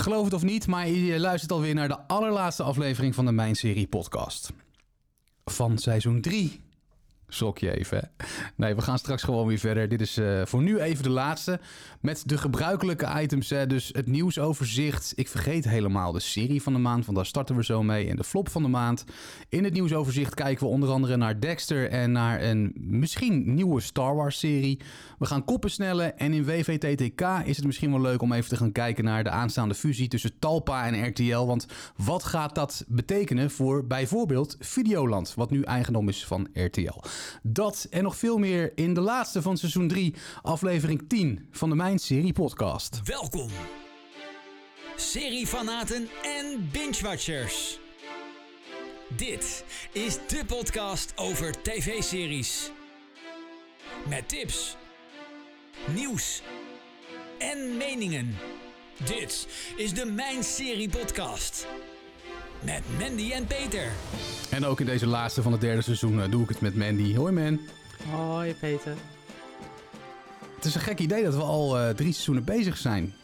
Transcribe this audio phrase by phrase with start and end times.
[0.00, 3.54] Geloof het of niet, maar je luistert alweer naar de allerlaatste aflevering van de Mijn
[3.54, 4.52] Serie podcast.
[5.44, 6.60] Van seizoen 3.
[7.30, 8.10] Schrok je even?
[8.56, 9.88] Nee, we gaan straks gewoon weer verder.
[9.88, 11.60] Dit is uh, voor nu even de laatste.
[12.00, 13.66] Met de gebruikelijke items, hè?
[13.66, 15.12] dus het nieuwsoverzicht.
[15.16, 18.08] Ik vergeet helemaal de serie van de maand, want daar starten we zo mee.
[18.08, 19.04] En de flop van de maand.
[19.48, 24.14] In het nieuwsoverzicht kijken we onder andere naar Dexter en naar een misschien nieuwe Star
[24.14, 24.80] Wars serie.
[25.18, 28.56] We gaan koppen snellen en in WVTTK is het misschien wel leuk om even te
[28.56, 31.46] gaan kijken naar de aanstaande fusie tussen Talpa en RTL.
[31.46, 37.00] Want wat gaat dat betekenen voor bijvoorbeeld Videoland, wat nu eigendom is van RTL?
[37.42, 41.76] Dat en nog veel meer in de laatste van seizoen 3, aflevering 10 van de
[41.76, 43.00] Mijn Serie Podcast.
[43.04, 43.48] Welkom,
[44.96, 47.78] seriefanaten en binge-watchers.
[49.16, 52.70] Dit is de podcast over tv-series.
[54.08, 54.76] Met tips,
[55.94, 56.42] nieuws
[57.38, 58.36] en meningen.
[59.04, 61.66] Dit is de Mijn Serie Podcast.
[62.64, 63.88] Met Mandy en Peter.
[64.50, 67.14] En ook in deze laatste van het derde seizoen eh, doe ik het met Mandy.
[67.14, 67.60] Hoi man.
[68.10, 68.94] Hoi Peter.
[70.54, 73.14] Het is een gek idee dat we al uh, drie seizoenen bezig zijn.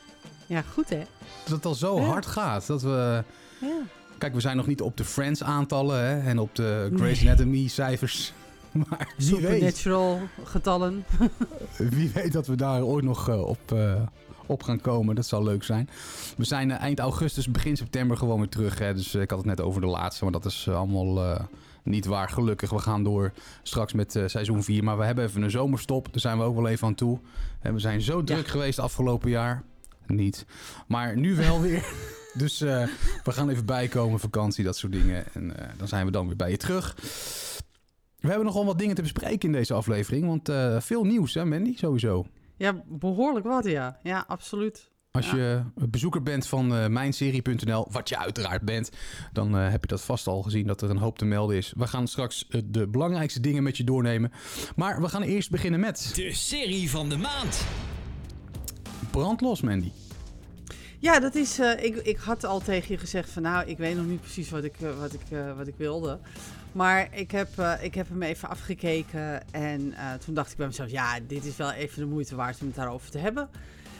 [0.47, 1.03] Ja, goed hè?
[1.45, 2.07] Dat het al zo ja.
[2.07, 2.67] hard gaat.
[2.67, 3.25] Dat we...
[3.61, 3.79] Ja.
[4.19, 7.29] Kijk, we zijn nog niet op de Friends aantallen hè, en op de Grey's nee.
[7.31, 8.33] Anatomy cijfers.
[8.89, 11.05] Maar Supernatural getallen.
[11.77, 13.95] wie weet dat we daar ooit nog uh, op, uh,
[14.47, 15.15] op gaan komen.
[15.15, 15.89] Dat zal leuk zijn.
[16.37, 18.79] We zijn uh, eind augustus, begin september gewoon weer terug.
[18.79, 18.95] Hè.
[18.95, 21.39] Dus ik had het net over de laatste, maar dat is allemaal
[21.83, 22.29] niet waar.
[22.29, 24.85] Gelukkig, we gaan door straks met seizoen 4.
[24.85, 26.09] Maar we hebben even een zomerstop.
[26.13, 27.19] Daar zijn we ook wel even aan toe.
[27.61, 28.51] En we zijn zo druk ja.
[28.51, 29.63] geweest afgelopen jaar.
[30.07, 30.47] Niet.
[30.87, 31.85] Maar nu wel weer.
[32.43, 32.89] dus we
[33.25, 35.25] gaan even bijkomen, vakantie, dat soort dingen.
[35.33, 36.97] En dan zijn we dan weer bij je terug.
[38.21, 40.27] We hebben nogal wat dingen te bespreken in deze aflevering.
[40.27, 40.51] Want
[40.85, 41.77] veel nieuws, hè, Mandy?
[41.77, 42.27] Sowieso.
[42.57, 43.99] Ja, behoorlijk wat, ja.
[44.03, 44.91] Ja, absoluut.
[45.11, 45.37] Als ja.
[45.37, 48.91] je bezoeker bent van uh, mijnserie.nl, wat je uiteraard bent,
[49.33, 51.73] dan uh, heb je dat vast al gezien dat er een hoop te melden is.
[51.77, 54.33] We gaan straks de belangrijkste dingen met je doornemen.
[54.77, 56.13] Maar we gaan eerst beginnen met.
[56.15, 57.67] De serie van de maand.
[59.11, 59.91] Brandlos, Mandy.
[60.99, 61.61] Ja, dat is.
[61.61, 64.51] Uh, ik, ik had al tegen je gezegd van nou, ik weet nog niet precies
[64.51, 65.21] wat ik, wat ik,
[65.57, 66.19] wat ik wilde.
[66.77, 70.67] Maar ik heb, uh, ik heb hem even afgekeken en uh, toen dacht ik bij
[70.67, 73.49] mezelf, ja, dit is wel even de moeite waard om het daarover te hebben.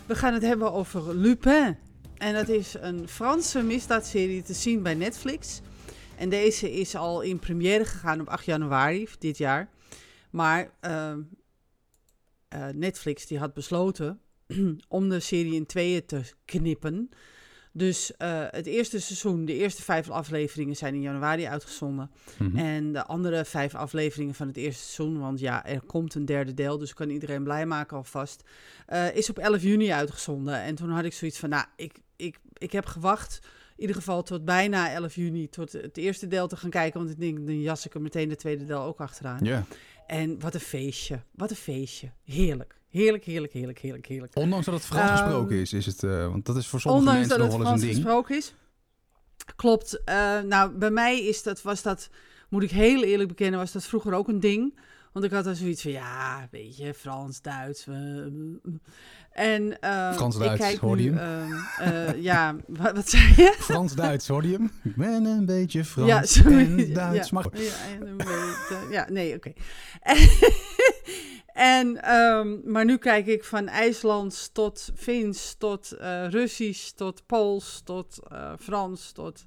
[0.07, 1.77] We gaan het hebben over Lupin.
[2.17, 5.61] En dat is een Franse misdaadserie te zien bij Netflix.
[6.17, 9.69] En deze is al in première gegaan op 8 januari dit jaar.
[10.31, 11.13] Maar uh,
[12.73, 14.21] Netflix die had besloten
[14.89, 17.11] om de serie in tweeën te knippen.
[17.77, 22.11] Dus uh, het eerste seizoen, de eerste vijf afleveringen zijn in januari uitgezonden.
[22.39, 22.59] Mm -hmm.
[22.59, 26.55] En de andere vijf afleveringen van het eerste seizoen, want ja, er komt een derde
[26.55, 28.43] deel, dus kan iedereen blij maken alvast,
[28.89, 30.63] uh, is op 11 juni uitgezonden.
[30.63, 34.23] En toen had ik zoiets van, nou, ik, ik, ik heb gewacht, in ieder geval
[34.23, 37.01] tot bijna 11 juni, tot het eerste deel te gaan kijken.
[37.01, 39.45] Want ik denk, dan jas ik er meteen de tweede deel ook achteraan.
[39.45, 39.51] Ja.
[39.51, 39.65] Yeah.
[40.07, 42.11] En wat een feestje, wat een feestje.
[42.25, 42.81] Heerlijk.
[42.89, 44.37] Heerlijk, heerlijk, heerlijk, heerlijk, heerlijk.
[44.37, 47.17] Ondanks dat het Frans um, gesproken is, is het, uh, want dat is voor sommige
[47.17, 47.97] mensen nog wel eens een ding.
[47.97, 48.55] Ondanks dat het Frans gesproken is.
[49.57, 50.01] Klopt.
[50.09, 52.09] Uh, nou, bij mij is dat, was dat,
[52.49, 54.79] moet ik heel eerlijk bekennen, was dat vroeger ook een ding.
[55.13, 57.87] Want ik had dan zoiets van, ja, weet je, Frans, Duits.
[57.87, 57.97] Uh,
[59.37, 62.21] en uh, Frans-Duits, hoorde je hem?
[62.21, 63.55] ja, wat, wat, zei je?
[63.59, 64.71] Frans-Duits, hoorde je hem?
[64.83, 67.31] Ik ben een beetje Frans ja, sorry, en Duits.
[67.31, 67.43] Ja,
[68.71, 69.53] ja, ja nee, oké.
[70.01, 70.29] Okay.
[71.57, 77.81] En, um, maar nu kijk ik van IJslands tot Fins, tot uh, Russisch, tot Pools,
[77.85, 79.47] tot uh, Frans, tot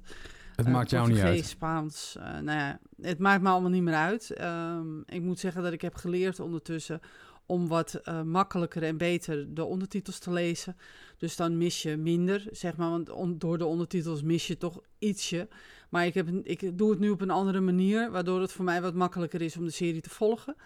[0.56, 1.44] het uh, maakt jou niet uit.
[1.44, 2.16] Spaans.
[2.20, 4.40] nou ja, het maakt me allemaal niet meer uit.
[4.40, 7.00] Um, ik moet zeggen dat ik heb geleerd ondertussen
[7.46, 10.76] om wat makkelijker en beter de ondertitels te lezen.
[11.18, 14.80] Dus dan mis je minder, zeg maar, want on, door de ondertitels mis je toch
[14.98, 15.48] ietsje.
[15.88, 18.82] Maar ik, heb, ik doe het nu op een andere manier, waardoor het voor mij
[18.82, 20.56] wat makkelijker is om de serie te volgen.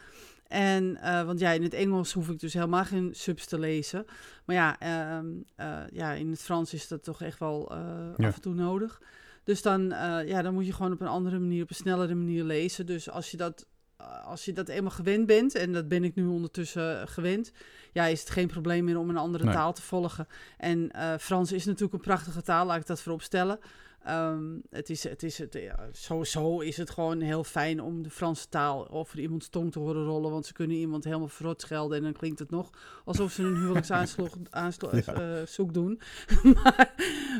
[0.48, 4.04] En, uh, want ja, in het Engels hoef ik dus helemaal geen subs te lezen.
[4.44, 5.28] Maar ja, uh,
[5.60, 7.72] uh, ja in het Frans is dat toch echt wel
[8.16, 8.26] ja.
[8.26, 9.00] af en toe nodig.
[9.44, 9.88] Dus dan,
[10.26, 12.86] ja, dan moet je gewoon op een andere manier, op een snellere manier lezen.
[12.86, 13.66] Dus als je dat,
[14.24, 17.52] als je dat eenmaal gewend bent, en dat ben ik nu ondertussen gewend,
[17.92, 19.54] ja, is het geen probleem meer om een andere nee.
[19.54, 20.26] taal te volgen.
[20.58, 23.58] En Frans is natuurlijk een prachtige taal, laat ik dat voorop stellen.
[24.08, 28.10] Um, het is, het is, het, ja, sowieso is het gewoon heel fijn om de
[28.10, 30.30] Franse taal over iemands tong te horen rollen.
[30.30, 31.96] Want ze kunnen iemand helemaal verrot schelden.
[31.96, 32.70] En dan klinkt het nog
[33.04, 34.30] alsof ze een huwelijksaanzoek
[35.06, 35.42] ja.
[35.58, 36.00] uh, doen.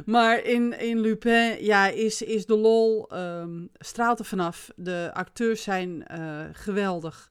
[0.07, 4.71] maar maar in, in Lupin ja, is, is de lol um, straalt er vanaf.
[4.77, 7.29] De acteurs zijn uh, geweldig.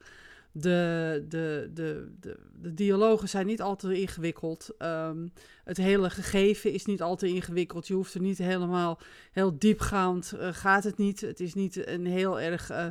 [0.56, 4.70] De, de, de, de, de dialogen zijn niet altijd ingewikkeld.
[4.78, 5.28] Ehm,
[5.64, 7.88] het hele gegeven is niet altijd ingewikkeld.
[7.88, 9.00] Je hoeft er niet helemaal
[9.32, 10.34] heel diepgaand.
[10.36, 11.22] Uh, gaat het niet.
[11.22, 12.88] Het is niet een heel erg uh,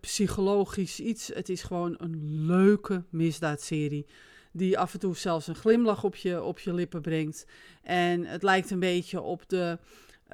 [0.00, 1.30] psychologisch iets.
[1.34, 4.06] Het is gewoon een leuke misdaadserie.
[4.52, 7.46] Die af en toe zelfs een glimlach op je, op je lippen brengt.
[7.82, 9.78] En het lijkt een beetje op de.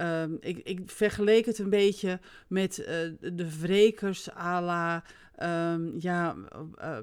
[0.00, 2.75] Um, ik, ik vergeleek het een beetje met
[3.21, 5.05] de wrekers à la
[5.43, 6.35] Um, ja,
[6.81, 6.99] uh,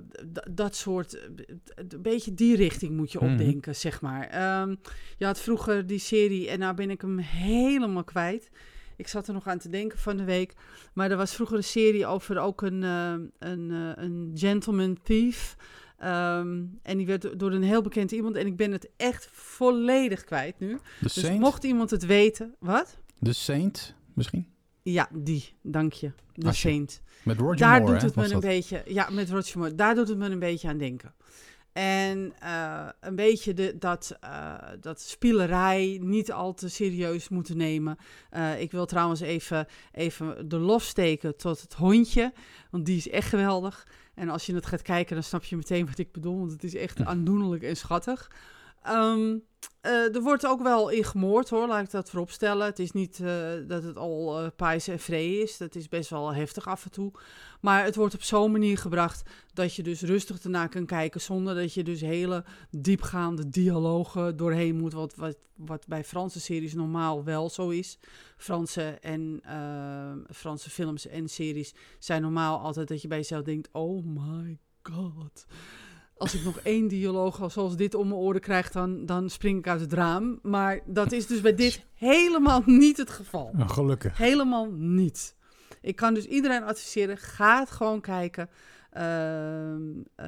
[0.51, 1.29] dat soort,
[1.75, 3.73] een beetje die richting moet je opdenken, mm.
[3.73, 4.61] zeg maar.
[4.61, 4.79] Um,
[5.17, 8.49] je had vroeger die serie en nou ben ik hem helemaal kwijt.
[8.95, 10.53] Ik zat er nog aan te denken van de week.
[10.93, 15.55] Maar er was vroeger een serie over ook een, uh, een, een gentleman thief.
[16.03, 18.35] Um, en die werd door een heel bekend iemand.
[18.35, 20.71] En ik ben het echt volledig kwijt nu.
[20.73, 21.39] De dus Saint?
[21.39, 22.55] mocht iemand het weten.
[22.59, 22.97] Wat?
[23.19, 24.47] De Saint misschien?
[24.91, 25.53] Ja, die.
[25.61, 26.11] Dank je.
[26.33, 27.01] De Als je- Saint.
[27.23, 28.41] Met Roger Daar Moore, doet hè, het me een dat?
[28.41, 28.81] beetje.
[28.85, 29.75] Ja, met Roger Moore.
[29.75, 31.13] Daar doet het me een beetje aan denken.
[31.73, 37.97] En eh, een beetje de, dat, eh, dat spielerij niet al te serieus moeten nemen.
[38.29, 42.33] Eh, ik wil trouwens even, even de lof steken tot het hondje.
[42.71, 43.87] Want die is echt geweldig.
[44.13, 46.39] En als je het gaat kijken, dan snap je meteen wat ik bedoel.
[46.39, 48.31] Want het is echt aandoenlijk en schattig.
[48.85, 49.37] Ehm,
[49.81, 52.65] eh, er wordt ook wel in gemoord hoor, laat ik dat vooropstellen.
[52.65, 55.57] Het is niet eh, dat het al pijs en vree is.
[55.57, 57.11] Dat is best wel heftig af en toe.
[57.61, 61.21] Maar het wordt op zo'n manier gebracht dat je dus rustig ernaar kan kijken.
[61.21, 64.93] Zonder dat je dus hele diepgaande dialogen doorheen moet.
[64.93, 67.99] Wat, wat, wat bij Franse series normaal wel zo is.
[68.37, 69.41] Franse, en,
[70.31, 75.45] Franse films en series zijn normaal altijd dat je bij jezelf denkt: oh my god.
[76.17, 79.57] Als ik nog één dialoog als- zoals dit om mijn oren krijg, dan, dan spring
[79.59, 80.39] ik uit het raam.
[80.41, 83.51] Maar dat is dus bij dit helemaal niet het geval.
[83.57, 84.17] Oh, gelukkig.
[84.17, 85.35] Helemaal niet.
[85.81, 88.49] Ik kan dus iedereen adviseren, ga het gewoon kijken.
[88.91, 89.81] Ehm,
[90.15, 90.27] eh,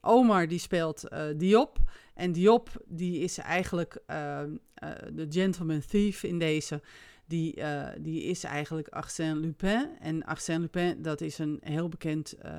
[0.00, 1.78] Omar die speelt eh, Diop.
[2.14, 6.82] En Diop die is eigenlijk ehm, eh, de gentleman thief in deze.
[7.28, 7.62] Die,
[8.00, 9.88] die is eigenlijk Arsène Lupin.
[10.00, 12.52] En Arsène Lupin, dat is een heel bekend eh,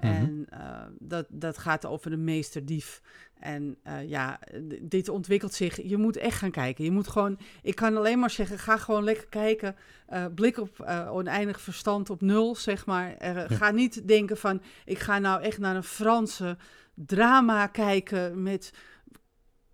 [0.00, 0.12] Mhm.
[0.12, 3.02] En eh, dat, dat gaat over de meesterdief.
[3.40, 4.38] En eh, ja,
[4.80, 5.82] dit ontwikkelt zich.
[5.82, 6.84] Je moet echt gaan kijken.
[6.84, 9.76] Je moet gewoon, ik kan alleen maar zeggen, ga gewoon lekker kijken.
[10.06, 10.80] Eh, blik op
[11.10, 13.16] oneindig verstand op nul, zeg maar.
[13.20, 13.48] Ja.
[13.48, 16.56] Ga niet denken van, ik ga nou echt naar een Franse
[16.94, 18.72] drama kijken met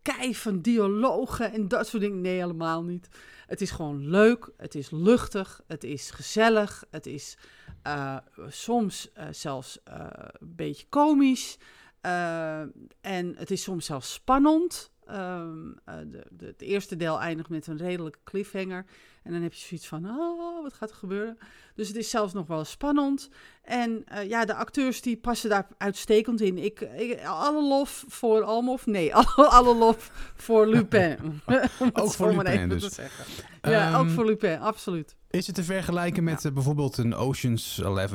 [0.03, 2.21] kei van dialogen en dat soort dingen.
[2.21, 3.09] Nee, helemaal niet.
[3.47, 7.37] Het is gewoon leuk, het is luchtig, het is gezellig, het is
[7.83, 8.17] eh,
[8.49, 11.57] soms eh, zelfs eh, een beetje komisch.
[12.05, 12.61] Eh,
[13.01, 14.93] en het is soms zelfs spannend.
[15.07, 18.85] Ehm, eh, de, de, het eerste deel eindigt met een redelijke cliffhanger.
[19.23, 21.39] En dan heb je zoiets van, oh, wat gaat er gebeuren?
[21.75, 23.29] Dus het is zelfs nog wel spannend.
[23.63, 26.59] En eh, ja, de acteurs die passen daar uitstekend in.
[26.59, 28.87] Ik, ik, alle lof voor Almof.
[28.87, 31.41] Nee, alle, alle lof voor Lupin.
[31.93, 32.83] Ook voor Lupin dus.
[32.83, 33.25] te zeggen.
[33.63, 35.17] Ja, Ehm, ook voor Lupin, absoluut.
[35.31, 38.13] Is het te vergelijken met bijvoorbeeld een Ocean's 11,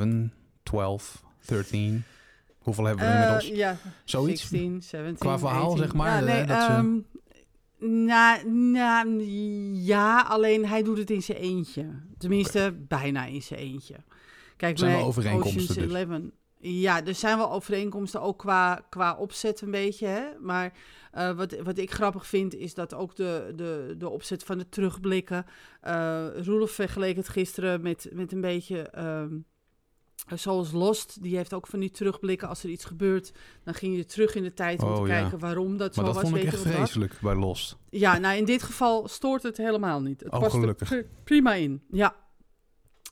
[0.62, 2.04] 12, 13?
[2.60, 3.58] Hoeveel hebben we er Eh, inmiddels?
[3.58, 4.40] ja, Zoiets?
[4.40, 5.78] 16, 17, Qua verhaal, 18.
[5.78, 6.98] zeg maar, Ja, nee, dat ze- ehm,
[8.04, 9.22] nou, nou,
[9.74, 11.84] ja, alleen hij doet het in zijn eentje.
[12.18, 13.94] Tenminste, bijna in zijn eentje.
[14.56, 15.92] Kijk, Zijn wel overeenkomsten Ocean's dus.
[15.94, 16.20] 11,
[16.62, 20.06] ja, er zijn wel overeenkomsten, ook qua, qua opzet een beetje.
[20.06, 20.22] Hè?
[20.40, 20.72] Maar
[21.12, 24.68] eh, wat, wat ik grappig vind, is dat ook de, de, de opzet van de
[24.68, 25.46] terugblikken...
[25.80, 28.78] eh Roelof vergeleek het gisteren met, met een beetje...
[28.80, 29.34] ehm,
[30.34, 32.48] Zoals Lost, die heeft ook van die terugblikken.
[32.48, 33.32] Als er iets gebeurt,
[33.64, 35.20] dan ging je terug in de tijd om Oh, te ja.
[35.20, 36.22] kijken waarom dat Maar zo dat was.
[36.30, 36.72] vond ik weet echt dat?
[36.72, 37.76] vreselijk bij Lost.
[37.90, 40.20] Ja, nou in dit geval stoort het helemaal niet.
[40.20, 40.88] Het Oh, past er gelukkig.
[40.88, 41.82] pri- prima in.
[41.90, 42.16] Ja.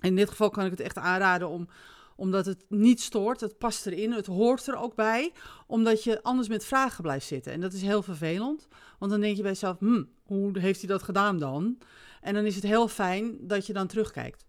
[0.00, 1.68] In dit geval kan ik het echt aanraden om,
[2.16, 3.40] omdat het niet stoort.
[3.40, 4.12] Het past erin.
[4.12, 5.32] Het hoort er ook bij.
[5.66, 7.52] Omdat je anders met vragen blijft zitten.
[7.52, 8.68] En dat is heel vervelend.
[8.98, 11.78] Want dan denk je bij jezelf, hm, hoe heeft hij dat gedaan dan?
[12.20, 14.46] En dan is het heel fijn dat je dan terugkijkt.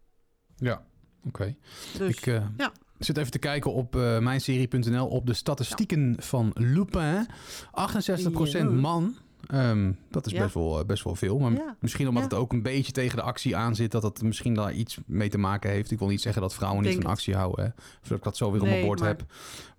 [0.56, 0.86] Ja,
[1.28, 1.56] oké.
[1.98, 2.72] Dus Ik eh, ja.
[3.00, 7.28] zit even te kijken op eh mijnserie.nl op de statistieken van Lupin.
[7.28, 8.64] 68% Ja.
[8.64, 9.16] man.
[9.50, 10.42] Ehm, dat is Ja.
[10.44, 11.40] best, wel, eh, best wel veel.
[11.40, 11.76] Maar Ja.
[11.80, 12.30] misschien omdat Ja.
[12.30, 13.92] het ook een beetje tegen de actie aan zit...
[13.92, 15.92] dat het misschien daar iets mee te maken heeft.
[15.92, 17.12] Ik wil niet zeggen dat vrouwen niet van het.
[17.12, 17.66] actie houden.
[17.66, 17.72] Hè?
[18.02, 19.24] Of dat ik dat zo weer op mijn bord maar- heb.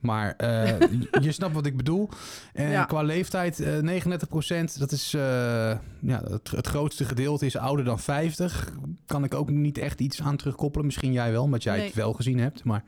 [0.01, 0.81] Maar eh,
[1.27, 2.09] je snapt wat ik bedoel.
[2.53, 4.79] En qua leeftijd, eh 39%.
[4.79, 5.21] Dat is eh,
[6.01, 8.73] ja, het, het grootste gedeelte is ouder dan 50.
[9.07, 10.87] Kan ik ook niet echt iets aan terugkoppelen.
[10.87, 11.87] Misschien jij wel, omdat jij Nee.
[11.87, 12.65] het wel gezien hebt.
[12.65, 12.85] Maar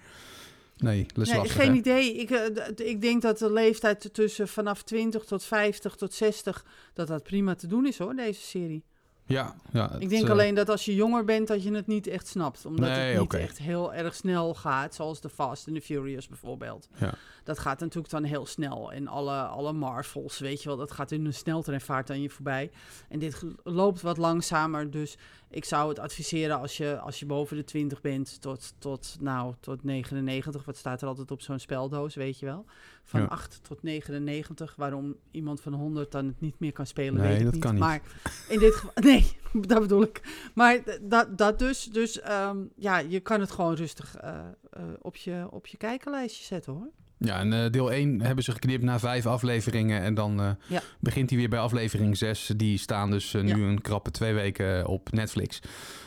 [0.76, 1.06] nee,
[1.48, 2.14] geen idee.
[2.14, 6.64] Ik, eh, ik denk dat de leeftijd tussen vanaf 20 tot 50 tot 60...
[6.94, 8.84] dat dat prima te doen is hoor, deze serie.
[9.26, 9.96] Ja, ja.
[9.98, 12.66] Ik denk eh, alleen dat als je jonger bent, dat je het niet echt snapt.
[12.66, 16.28] Omdat Nee, het niet echt heel erg snel gaat, zoals de Fast and the Furious
[16.28, 16.88] bijvoorbeeld.
[16.98, 17.14] Ja.
[17.44, 18.92] Dat gaat natuurlijk dan heel snel.
[18.92, 22.70] En alle, alle Marvels, weet je wel, dat gaat in een sneltreinvaart aan je voorbij.
[23.08, 25.16] En dit loopt wat langzamer, dus
[25.52, 29.54] ik zou het adviseren als je, als je boven de 20 bent tot, tot, nou,
[29.60, 30.64] tot 99.
[30.64, 32.64] Wat staat er altijd op zo'n speldoos, weet je wel?
[33.04, 33.26] Van Ja.
[33.26, 34.74] 8 tot 99.
[34.76, 37.62] Waarom iemand van 100 dan het niet meer kan spelen, Nee, weet ik dat niet.
[37.62, 37.80] kan niet.
[37.80, 38.00] Maar
[38.48, 40.48] in dit geval, nee, dat bedoel ik.
[40.54, 44.38] Maar dat, dat dus, dus ehm, ja, je kan het gewoon rustig eh,
[44.70, 46.88] eh, op, je, op je kijkenlijstje zetten hoor.
[47.24, 50.00] Ja, en eh, deel 1 hebben ze geknipt na vijf afleveringen.
[50.02, 50.82] En dan Ja.
[51.00, 52.52] begint hij weer bij aflevering 6.
[52.56, 55.60] Die staan dus eh, nu een krappe twee weken op Netflix.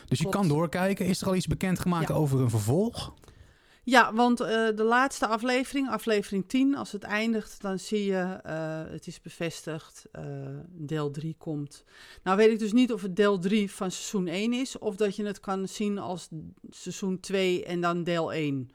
[0.06, 1.06] Dus je kan doorkijken.
[1.06, 2.14] Is er al iets bekendgemaakt Ja.
[2.14, 3.14] over een vervolg?
[3.82, 8.38] Ja, want eh, de laatste aflevering, aflevering 10, als het eindigt, dan zie je,
[8.90, 10.04] het is bevestigd,
[10.68, 11.84] deel 3 komt.
[12.22, 15.16] Nou weet ik dus niet of het deel 3 van seizoen 1 is, of dat
[15.16, 16.28] je het kan zien als
[16.70, 18.70] seizoen 2 en dan deel 1.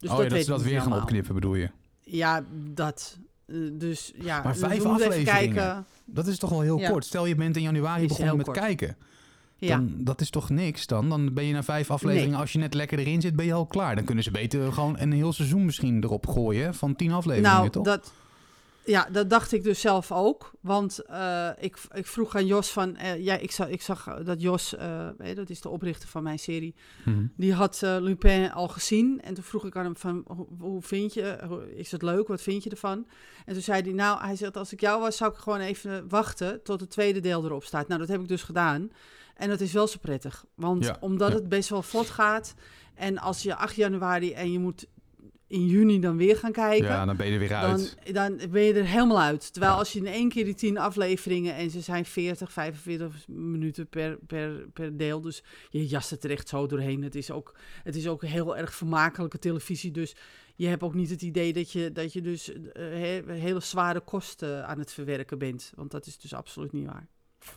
[0.00, 1.70] Dus oh dat ja, dat ze dat weer gaan opknippen bedoel je?
[2.00, 3.18] Ja, dat.
[3.46, 5.24] Eh, dus ja, Maar vijf afleveringen.
[5.24, 5.86] kijken.
[6.04, 6.90] Dat is toch wel heel Ja.
[6.90, 7.04] kort.
[7.04, 8.58] Stel je bent in januari begonnen met kort.
[8.58, 8.96] kijken.
[9.56, 9.76] Ja.
[9.76, 11.08] Dan, dat is toch niks dan?
[11.08, 13.66] Dan ben je na vijf afleveringen, als je net lekker erin zit, ben je al
[13.66, 13.94] klaar.
[13.94, 17.70] Dan kunnen ze beter gewoon een heel seizoen misschien erop gooien van tien afleveringen, nou,
[17.70, 17.84] toch?
[17.84, 18.12] dat,
[18.90, 20.50] ja, dat dacht ik dus zelf ook.
[20.60, 22.96] Want eh, ik, ik vroeg aan Jos van...
[22.96, 26.22] eh, ja, ik zag, ik zag dat Jos, eh, hè, dat is de oprichter van
[26.22, 26.74] mijn serie...
[27.04, 27.26] Mhm.
[27.36, 29.20] die had eh, Lupin al gezien.
[29.22, 31.38] En toen vroeg ik aan hem van, hoe, hoe vind je...
[31.48, 32.28] hoe- Is het leuk?
[32.28, 33.06] Wat vind je ervan?
[33.46, 34.56] En toen zei hij, nou, hij zegt...
[34.56, 36.62] als ik jou was, zou ik gewoon even wachten...
[36.62, 37.88] tot het tweede deel erop staat.
[37.88, 38.90] Nou, dat heb ik dus gedaan.
[39.36, 40.44] En dat is wel zo prettig.
[40.54, 41.34] Want Ja, omdat ja.
[41.34, 42.54] het best wel vlot gaat...
[42.94, 44.86] en als je 8 januari en je moet
[45.50, 46.86] in juni dan weer gaan kijken...
[46.88, 47.96] Ja, dan ben je er weer Dan, uit.
[48.12, 49.52] dan ben je er helemaal uit.
[49.52, 49.78] Terwijl Ja.
[49.78, 51.54] als je in één keer die tien afleveringen...
[51.54, 55.20] en ze zijn 40, 45 minuten per, per, per deel...
[55.20, 57.02] dus je jast het er echt zo doorheen.
[57.02, 59.90] Het is ook, het is ook heel erg vermakelijke televisie.
[59.90, 60.14] Dus
[60.54, 64.00] je hebt ook niet het idee dat je, dat je dus eh, he- hele zware
[64.00, 65.72] kosten aan het verwerken bent.
[65.74, 67.08] Want dat is dus absoluut niet waar.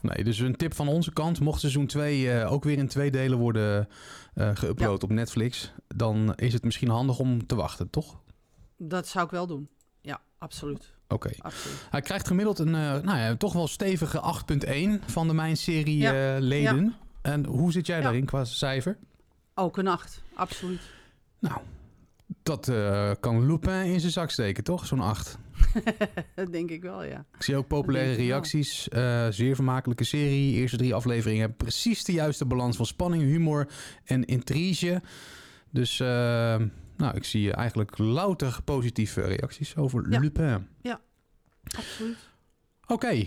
[0.02, 1.40] Nee, dus een tip van onze kant.
[1.40, 3.88] Mocht seizoen 2 ook weer in twee delen worden
[4.34, 5.74] eh geüpload op Netflix...
[5.88, 8.22] dan is het misschien handig om te wachten, toch?
[8.78, 9.70] Dat zou ik wel doen.
[10.02, 10.94] Ja, absoluut.
[11.08, 11.30] Oké.
[11.90, 14.22] Hij krijgt gemiddeld een eh, nou ja, toch wel stevige
[15.02, 16.36] 8.1 van de Mijn-serie Ja.
[16.36, 16.96] eh, leden.
[17.22, 18.04] En hoe zit jij Ja.
[18.04, 18.98] daarin qua cijfer?
[19.56, 20.82] Ook een acht, absoluut.
[21.40, 21.58] Nou,
[22.44, 24.86] dat eh, kan Lupin in zijn zak steken, toch?
[24.86, 25.38] Zo'n 8.
[26.36, 27.26] dat denk ik wel, ja.
[27.36, 28.90] Ik zie ook populaire reacties.
[28.90, 30.54] eh, zeer vermakelijke serie.
[30.54, 33.68] Eerste drie afleveringen hebben precies de juiste balans van spanning, humor
[34.04, 35.02] en intrige.
[35.72, 36.08] Dus eh,
[36.98, 40.20] nou, ik zie eigenlijk louter positieve reacties over Ja.
[40.20, 40.68] Lupin.
[41.78, 42.18] Absoluut.
[42.88, 43.26] Oké,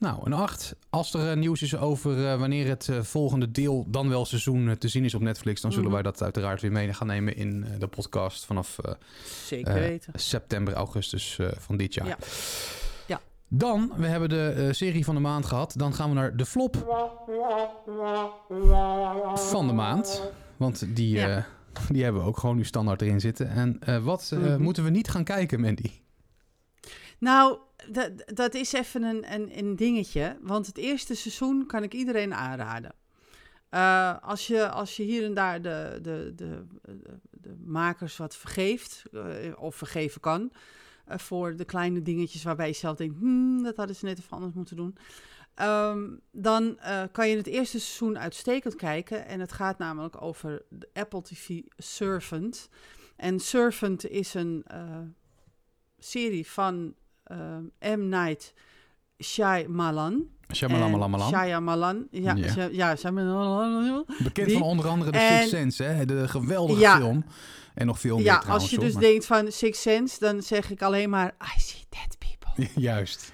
[0.00, 0.74] nou een 8.
[0.90, 4.78] Als er eh, nieuws is over eh, wanneer het eh, volgende deel, dan wel seizoen,
[4.78, 5.94] te zien is op Netflix, dan zullen Mhm.
[5.94, 8.76] wij dat uiteraard weer mee gaan nemen in de podcast vanaf
[9.46, 10.12] Zeker weten.
[10.16, 12.06] september, augustus van dit jaar.
[12.06, 12.16] Ja.
[13.06, 13.20] Ja.
[13.48, 15.74] Dan, we hebben de serie van de maand gehad.
[15.76, 16.76] Dan gaan we naar de flop
[19.34, 20.22] van de maand.
[20.56, 21.46] Want die, Ja.
[21.88, 23.48] die hebben we ook gewoon nu standaard erin zitten.
[23.50, 24.62] En wat Mhm.
[24.62, 25.90] moeten we niet gaan kijken, Mandy?
[27.18, 27.58] Nou,
[27.92, 30.36] dat, dat is even een, een, een dingetje.
[30.40, 32.94] Want het eerste seizoen kan ik iedereen aanraden.
[33.70, 36.66] Eh, als, je, als je hier en daar de, de, de,
[37.30, 39.22] de, makers wat vergeeft, eh,
[39.56, 40.52] of vergeven kan,
[41.04, 44.30] eh, voor de kleine dingetjes waarbij je zelf denkt, hmm, dat hadden ze net even
[44.30, 44.96] anders moeten doen.
[45.54, 46.78] Ehm, dan
[47.12, 49.26] kan je het eerste seizoen uitstekend kijken.
[49.26, 52.68] En het gaat namelijk over de Apple TV Servant.
[53.16, 54.64] En Servant is een
[55.98, 56.94] serie van
[57.80, 58.08] M.
[58.08, 58.52] Night
[59.22, 60.24] Shyamalan.
[60.52, 61.20] Shyamalan.
[61.20, 62.06] Shyamalan.
[62.10, 62.52] Ja, Ja.
[62.56, 62.68] ja.
[62.72, 64.04] ja Shyamalan.
[64.22, 66.04] Bekend Die- van onder andere de En- Sixth Sense, hè?
[66.04, 66.96] de geweldige Ja.
[66.96, 67.24] film.
[67.74, 68.62] En nog veel meer Ja, trouwens.
[68.62, 71.60] als je hoor, dus maar- denkt van Six Sense, dan zeg ik alleen maar I
[71.60, 72.68] see dead people.
[72.88, 73.32] Juist.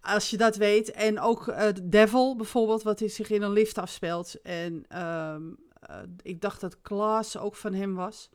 [0.00, 0.90] Als je dat weet.
[0.90, 4.40] En ook eh, Devil bijvoorbeeld, wat zich in een lift afspeelt.
[4.42, 5.42] En ehm,
[5.80, 8.30] eh, ik dacht dat Klaas ook van hem was.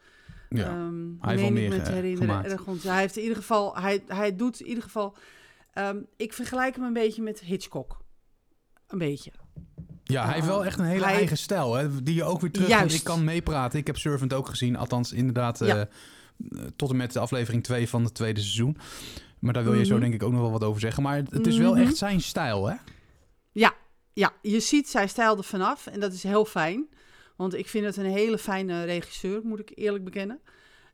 [0.49, 0.63] Ja.
[0.67, 2.57] Ehm, Hij heeft wel meer me ge- te herinneren.
[2.81, 5.15] Hij heeft in ieder geval, hij, hij doet in ieder geval.
[5.73, 8.01] ehm, ik vergelijk hem een beetje met Hitchcock.
[8.87, 9.31] Een beetje.
[10.03, 12.51] Ja, hij heeft wel echt een hele Hij- eigen stijl, hè, die je ook weer
[12.51, 12.93] terug...
[12.93, 13.79] Ik kan meepraten.
[13.79, 14.75] Ik heb Servant ook gezien.
[14.75, 15.75] Althans, inderdaad, Ja.
[15.77, 18.77] eh, tot en met de aflevering 2 van het tweede seizoen.
[19.39, 20.01] Maar daar wil je zo Mhm.
[20.01, 21.03] denk ik ook nog wel wat over zeggen.
[21.03, 21.81] Maar het het is wel Mhm.
[21.81, 22.75] echt zijn stijl, hè?
[23.51, 23.73] Ja,
[24.13, 26.87] ja, je ziet zijn stijl er vanaf en dat is heel fijn.
[27.39, 30.41] Want ik vind het een hele fijne regisseur, moet ik eerlijk bekennen.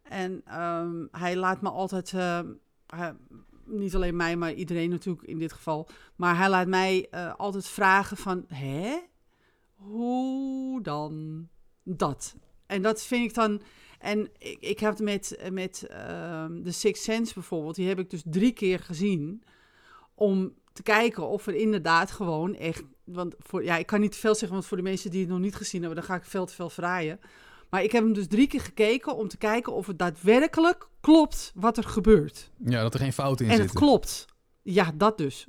[0.04, 2.54] En ehm, hij laat me altijd, ehm,
[3.64, 5.88] niet alleen mij, maar iedereen natuurlijk in dit geval.
[6.16, 8.98] Maar hij laat mij eh, altijd vragen van, hè?
[9.76, 11.48] hoe dan
[11.84, 12.36] dat?
[12.66, 13.62] En dat vind ik dan...
[14.00, 18.52] En ik, heb met, met ehm The Sixth Sense bijvoorbeeld, die heb ik dus drie
[18.52, 19.44] keer gezien.
[20.16, 22.84] Om te kijken of er inderdaad gewoon echt...
[23.06, 25.30] Want voor, ja, ik kan niet te veel zeggen, want voor de mensen die het
[25.30, 27.20] nog niet gezien hebben, dan ga ik veel te veel vraaien.
[27.70, 31.52] Maar ik heb hem dus drie keer gekeken om te kijken of het daadwerkelijk klopt
[31.56, 32.52] wat er gebeurt.
[32.66, 33.88] Ja, dat er geen fouten in En het zitten.
[33.88, 34.26] klopt.
[34.62, 35.46] Ja, dat dus.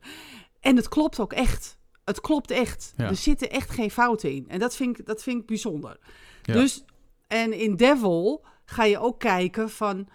[0.60, 1.78] en het klopt ook echt.
[2.04, 2.92] Het klopt echt.
[2.96, 3.08] Ja.
[3.08, 4.48] Er zitten echt geen fouten in.
[4.48, 5.98] En dat vind ik, dat vind ik bijzonder.
[6.42, 6.52] Ja.
[6.52, 6.84] Dus,
[7.26, 10.08] en in Devil ga je ook kijken van...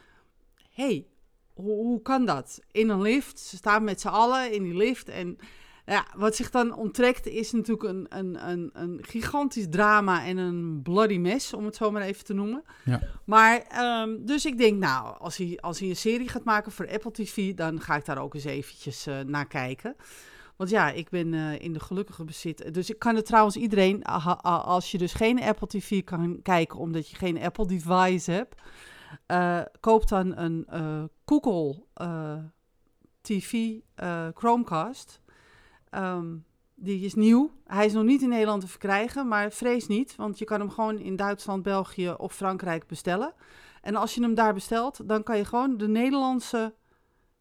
[0.69, 1.07] hey,
[1.53, 2.61] hoe, hoe kan dat?
[2.71, 5.09] In een lift, ze staan met z'n allen in die lift.
[5.09, 5.37] En
[5.85, 10.81] ja, wat zich dan onttrekt is natuurlijk een, een, een, een gigantisch drama en een
[10.83, 12.63] bloody mess, om het zo maar even te noemen.
[12.85, 13.01] Ja.
[13.25, 16.89] Maar, ehm, dus ik denk, nou, als hij, als hij een serie gaat maken voor
[16.89, 19.95] Apple TV, dan ga ik daar ook eens eventjes eh, naar kijken.
[20.55, 22.73] Want ja, ik ben eh, in de gelukkige bezit.
[22.73, 27.09] Dus ik kan het trouwens iedereen, als je dus geen Apple TV kan kijken omdat
[27.09, 28.61] je geen Apple device hebt,
[29.25, 30.67] eh, koop dan een
[31.25, 31.83] Google
[33.21, 33.73] TV
[34.33, 35.23] Chromecast.
[35.95, 36.35] Ehm,
[36.75, 37.51] die is nieuw.
[37.63, 40.69] Hij is nog niet in Nederland te verkrijgen, maar vrees niet, want je kan hem
[40.69, 43.33] gewoon in Duitsland, België of Frankrijk bestellen.
[43.81, 46.73] En als je hem daar bestelt, dan kan je gewoon de Nederlandse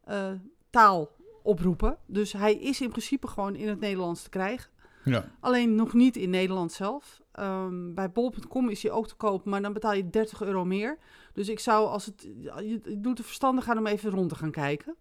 [0.05, 0.33] eh,
[0.71, 1.11] taal
[1.43, 1.99] oproepen.
[2.07, 4.71] Dus hij is in principe gewoon in het Nederlands te krijgen.
[5.05, 5.31] Ja.
[5.41, 7.23] Alleen nog niet in Nederland zelf.
[7.33, 10.99] Ehm, bij bol.com is hij ook te koop, maar dan betaal je 30 euro meer.
[11.33, 14.35] Dus ik zou, als het, je je doet er verstandig aan om even rond te
[14.35, 14.97] gaan kijken.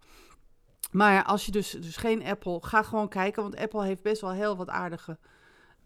[0.93, 3.41] Maar als je dus, dus geen Apple, ga gewoon kijken.
[3.41, 5.17] Want Apple heeft best wel heel wat aardige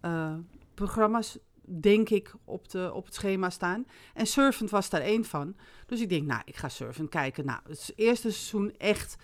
[0.01, 0.33] eh,
[0.73, 3.85] programma's, denk ik, op, de, op het schema staan.
[4.13, 5.55] En Surfend was daar één van.
[5.85, 7.45] Dus ik denk, nou, ik ga Surfend kijken.
[7.45, 9.15] Nou, het eerste seizoen echt...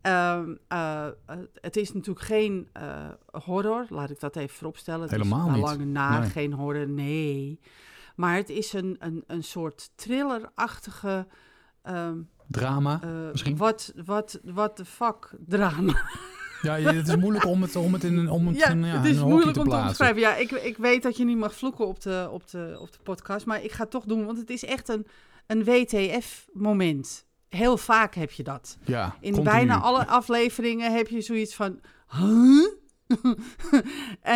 [0.00, 1.12] ehm, eh, eh,
[1.54, 2.68] het is natuurlijk geen
[3.44, 5.00] horror, laat ik dat even vooropstellen.
[5.02, 5.62] Het Helemaal is niet.
[5.64, 6.30] lange na Nee.
[6.30, 7.60] geen horror, nee.
[8.16, 11.26] Maar het is een, een, een soort thrillerachtige...
[11.82, 12.18] ehm,
[12.48, 13.00] Drama.
[13.02, 13.56] eh, misschien?
[13.56, 16.02] Wat, wat, wat de fuck drama.
[16.62, 18.96] Ja, het is moeilijk om het, om het in een, om het Ja, in, ja,
[18.96, 20.20] het is een moeilijk om te omschrijven.
[20.20, 22.98] Ja, ik, ik weet dat je niet mag vloeken op de, op de, op de
[23.02, 25.06] podcast, maar ik ga het toch doen, want het is echt een,
[25.46, 27.26] een WTF-moment.
[27.48, 28.78] Heel vaak heb je dat.
[28.84, 29.54] Ja, In continu.
[29.56, 31.80] bijna alle afleveringen heb je zoiets van...
[32.08, 32.66] Huh?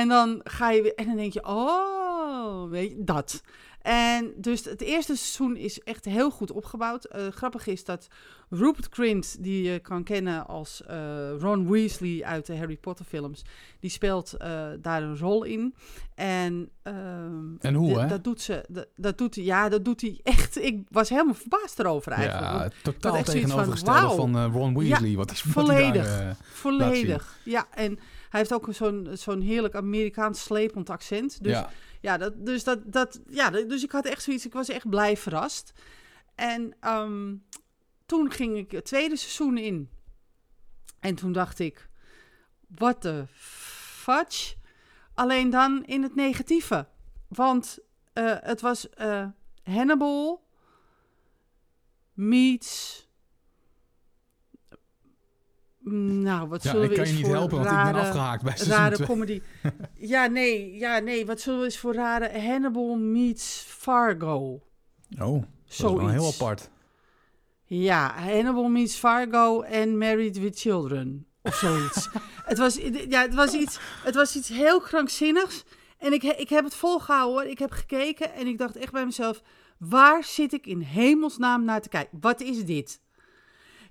[0.00, 0.94] en dan ga je weer...
[0.94, 3.42] En dan denk je, oh, weet je, dat.
[3.86, 7.04] En dus het eerste seizoen is echt heel goed opgebouwd.
[7.04, 8.06] Eh, grappig is dat
[8.50, 13.44] Rupert Grint, die je kan kennen als eh, Ron Weasley uit de Harry Potter films,
[13.80, 15.74] die speelt eh, daar een rol in.
[16.14, 18.06] En, ehm, En hoe, de- hè?
[18.06, 20.62] Dat doet ze, dat, dat doet ja, dat doet hij echt.
[20.62, 22.52] Ik was helemaal verbaasd erover eigenlijk.
[22.52, 25.14] Ja, totaal van, tegenovergestelde van, eh, Ron Weasley.
[25.16, 26.06] wat is wat volledig.
[26.18, 27.38] daar, eh, Volledig.
[27.44, 27.98] Ja, en
[28.36, 31.42] hij heeft ook zo'n zo'n heerlijk Amerikaans slepend accent.
[31.42, 31.70] Dus ja,
[32.00, 35.16] ja, dat, dus, dat, dat, ja dus ik had echt zoiets, ik was echt blij
[35.16, 35.72] verrast.
[36.34, 37.34] En ehm,
[38.06, 39.90] toen ging ik het tweede seizoen in.
[41.00, 41.88] En toen dacht ik,
[42.68, 44.54] what the fudge?
[45.14, 46.88] Alleen dan in het negatieve.
[47.28, 47.78] Want
[48.12, 49.26] eh, het was eh,
[49.62, 50.46] Hannibal
[52.12, 53.04] meets...
[55.92, 58.54] Nou, wat ja zullen ik we kan je niet helpen, want ik ben afgehaakt bij
[58.56, 59.06] rare 2.
[59.06, 59.42] comedy.
[59.94, 61.26] ja, nee, ja, nee.
[61.26, 64.62] Wat zullen we eens voor rare Hannibal meets Fargo?
[65.18, 66.00] Oh, dat is Zoiets.
[66.00, 66.70] wel heel apart.
[67.64, 71.26] Ja, Hannibal meets Fargo en Married with Children.
[71.42, 72.08] Of zoiets.
[72.44, 75.64] het, was, ja, het, was iets, het was iets heel krankzinnigs.
[75.98, 77.50] En ik, ik heb het volgehouden hoor.
[77.50, 79.42] Ik heb gekeken en ik dacht echt bij mezelf...
[79.78, 82.18] Waar zit ik in hemelsnaam naar te kijken?
[82.20, 83.00] Wat is dit?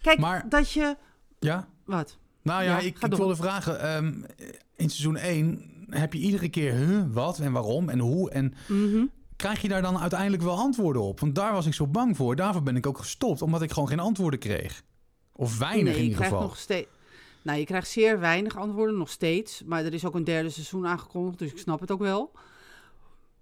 [0.02, 0.98] Kijk, Maar- dat je...
[1.40, 1.68] Ja?
[1.86, 2.18] Wat?
[2.42, 3.80] Nou ja, Ja, ik, ik wilde vragen.
[3.80, 4.06] ehm,
[4.76, 8.30] in seizoen 1 heb je iedere keer huh, wat en waarom en hoe.
[8.32, 9.06] En Mhm.
[9.36, 11.20] krijg je daar dan uiteindelijk wel antwoorden op?
[11.20, 12.36] Want daar was ik zo bang voor.
[12.36, 14.84] Daarvoor ben ik ook gestopt, omdat ik gewoon geen antwoorden kreeg.
[15.32, 16.48] Of weinig nee, in je ieder krijgt geval.
[16.48, 16.88] nog steeds...
[17.42, 19.64] Nou, je krijgt zeer weinig antwoorden, nog steeds.
[19.66, 22.32] Maar er is ook een derde seizoen aangekondigd, dus ik snap het ook wel.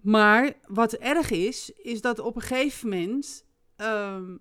[0.00, 3.44] Maar wat erg is, is dat op een gegeven moment
[3.76, 4.36] ehm,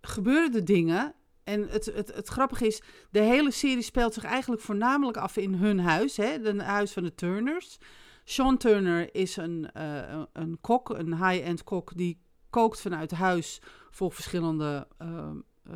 [0.00, 1.14] gebeuren er dingen.
[1.46, 5.54] En het, het, het grappige is, de hele serie speelt zich eigenlijk voornamelijk af in
[5.54, 7.78] hun huis, hè, het huis van de Turners.
[8.24, 12.18] Sean Turner is een, eh, een- kok, een high-end kok, die
[12.50, 15.74] kookt vanuit huis voor verschillende ehm, eh,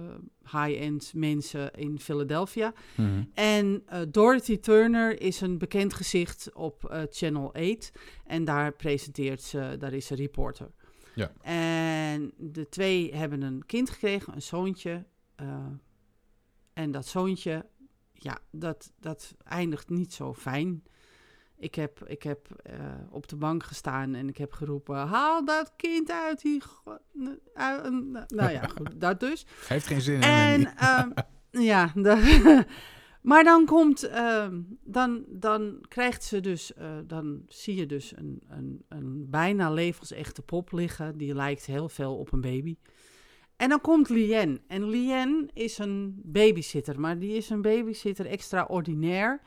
[0.64, 2.72] high-end mensen in Philadelphia.
[2.96, 3.22] Mhm.
[3.35, 7.92] En eh, Dorothy Turner is een bekend gezicht op eh, Channel 8.
[8.24, 10.70] En daar presenteert ze, daar is ze reporter.
[11.14, 11.33] Ja.
[11.42, 15.04] En de twee hebben een kind gekregen, een zoontje.
[15.40, 15.66] Eh,
[16.72, 17.66] en dat zoontje,
[18.12, 20.83] ja, dat, dat eindigt niet zo fijn.
[21.57, 22.74] Ik heb, ik heb eh,
[23.11, 26.62] op de bank gestaan en ik heb geroepen: haal dat kind uit die.
[27.55, 27.90] uit-
[28.31, 29.46] nou ja, goed, dat dus.
[29.66, 30.22] Heeft geen zin in.
[30.22, 31.11] En ehm,
[31.70, 31.92] ja,
[33.31, 38.42] maar dan komt, ehm, dan, dan krijgt ze dus, eh, dan zie je dus een,
[38.48, 41.16] een, een bijna levensechte pop liggen.
[41.16, 42.76] Die lijkt heel veel op een baby.
[43.61, 44.61] En dan komt Lien.
[44.66, 49.40] En Lien is een babysitter, maar die is een babysitter extraordinair.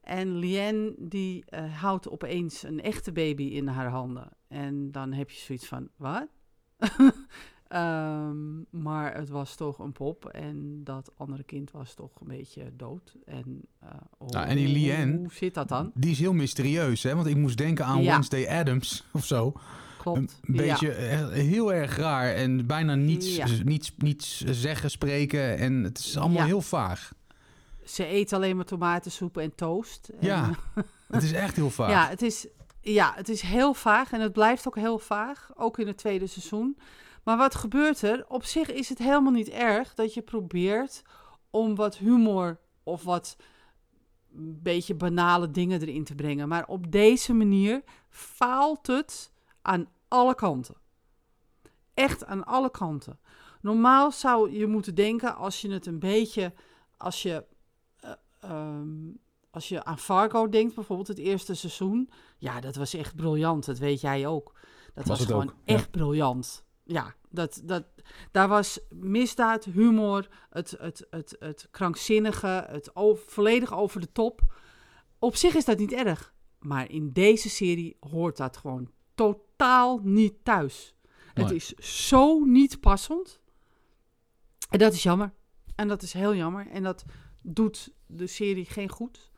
[0.00, 4.28] En Lien die eh, houdt opeens een echte baby in haar handen.
[4.48, 6.26] En dan heb je zoiets van, wat?
[7.68, 8.36] Ehm,
[8.70, 13.16] maar het was toch een pop en dat andere kind was toch een beetje dood.
[13.24, 13.88] En, eh,
[14.26, 15.90] Nou, en die Lien- Hoe zit dat dan?
[15.94, 17.14] Die is heel mysterieus, hè?
[17.14, 18.10] Want ik moest denken aan Ja.
[18.10, 19.52] Wednesday Adams of zo.
[20.12, 20.38] Klopt.
[20.42, 20.90] Een beetje
[21.32, 23.46] heel erg raar en bijna niets, Ja.
[23.64, 25.58] niets, niets zeggen, spreken.
[25.58, 26.44] En het is allemaal Ja.
[26.44, 27.12] heel vaag.
[27.84, 30.10] Ze eet alleen maar tomatensoep en toast.
[30.20, 31.90] Ja, eh, Het is echt heel vaag.
[31.90, 32.46] Ja, het is,
[32.80, 36.26] ja, het is heel vaag en het blijft ook heel vaag, ook in het tweede
[36.26, 36.78] seizoen.
[37.24, 38.24] Maar wat gebeurt er?
[38.28, 41.02] Op zich is het helemaal niet erg dat je probeert
[41.50, 43.36] om wat humor of wat
[44.36, 46.48] een beetje banale dingen erin te brengen.
[46.48, 49.30] Maar op deze manier faalt het
[49.62, 50.74] aan alle kanten.
[51.94, 53.18] Echt aan alle kanten.
[53.60, 56.52] Normaal zou je moeten denken als je het een beetje,
[56.96, 57.44] als je,
[57.96, 59.10] eh, ehm,
[59.50, 62.10] als je aan Fargo denkt, bijvoorbeeld het eerste seizoen.
[62.38, 63.64] Ja, dat was echt briljant.
[63.64, 64.52] Dat weet jij ook.
[64.94, 65.74] Dat Was gewoon ook, ja.
[65.74, 66.64] echt briljant.
[66.84, 67.84] Ja, dat, dat,
[68.30, 74.40] daar was misdaad, humor, het, het, het, het krankzinnige, het o- volledig over de top.
[75.18, 76.34] Op zich is dat niet erg.
[76.58, 79.53] Maar in deze serie hoort dat gewoon totaal
[80.02, 80.94] niet thuis.
[81.34, 81.68] Het is
[82.08, 83.40] zo niet passend.
[84.70, 85.32] En dat is jammer.
[85.74, 86.66] En dat is heel jammer.
[86.66, 87.04] En dat
[87.40, 89.30] doet de serie geen goed.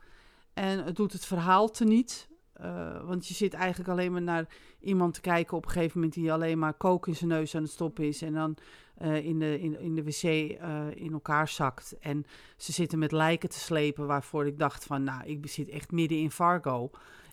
[0.53, 2.29] En het doet het verhaal teniet.
[2.53, 4.47] Eh, want je zit eigenlijk alleen maar naar
[4.79, 7.61] iemand te kijken op een gegeven moment die alleen maar kook in zijn neus aan
[7.61, 8.21] het stoppen is.
[8.21, 8.57] En dan
[8.97, 11.95] eh, in, de, in, in de wc eh, in elkaar zakt.
[11.99, 12.25] En
[12.57, 16.17] ze zitten met lijken te slepen waarvoor ik dacht van, nou, ik zit echt midden
[16.17, 16.89] in Fargo.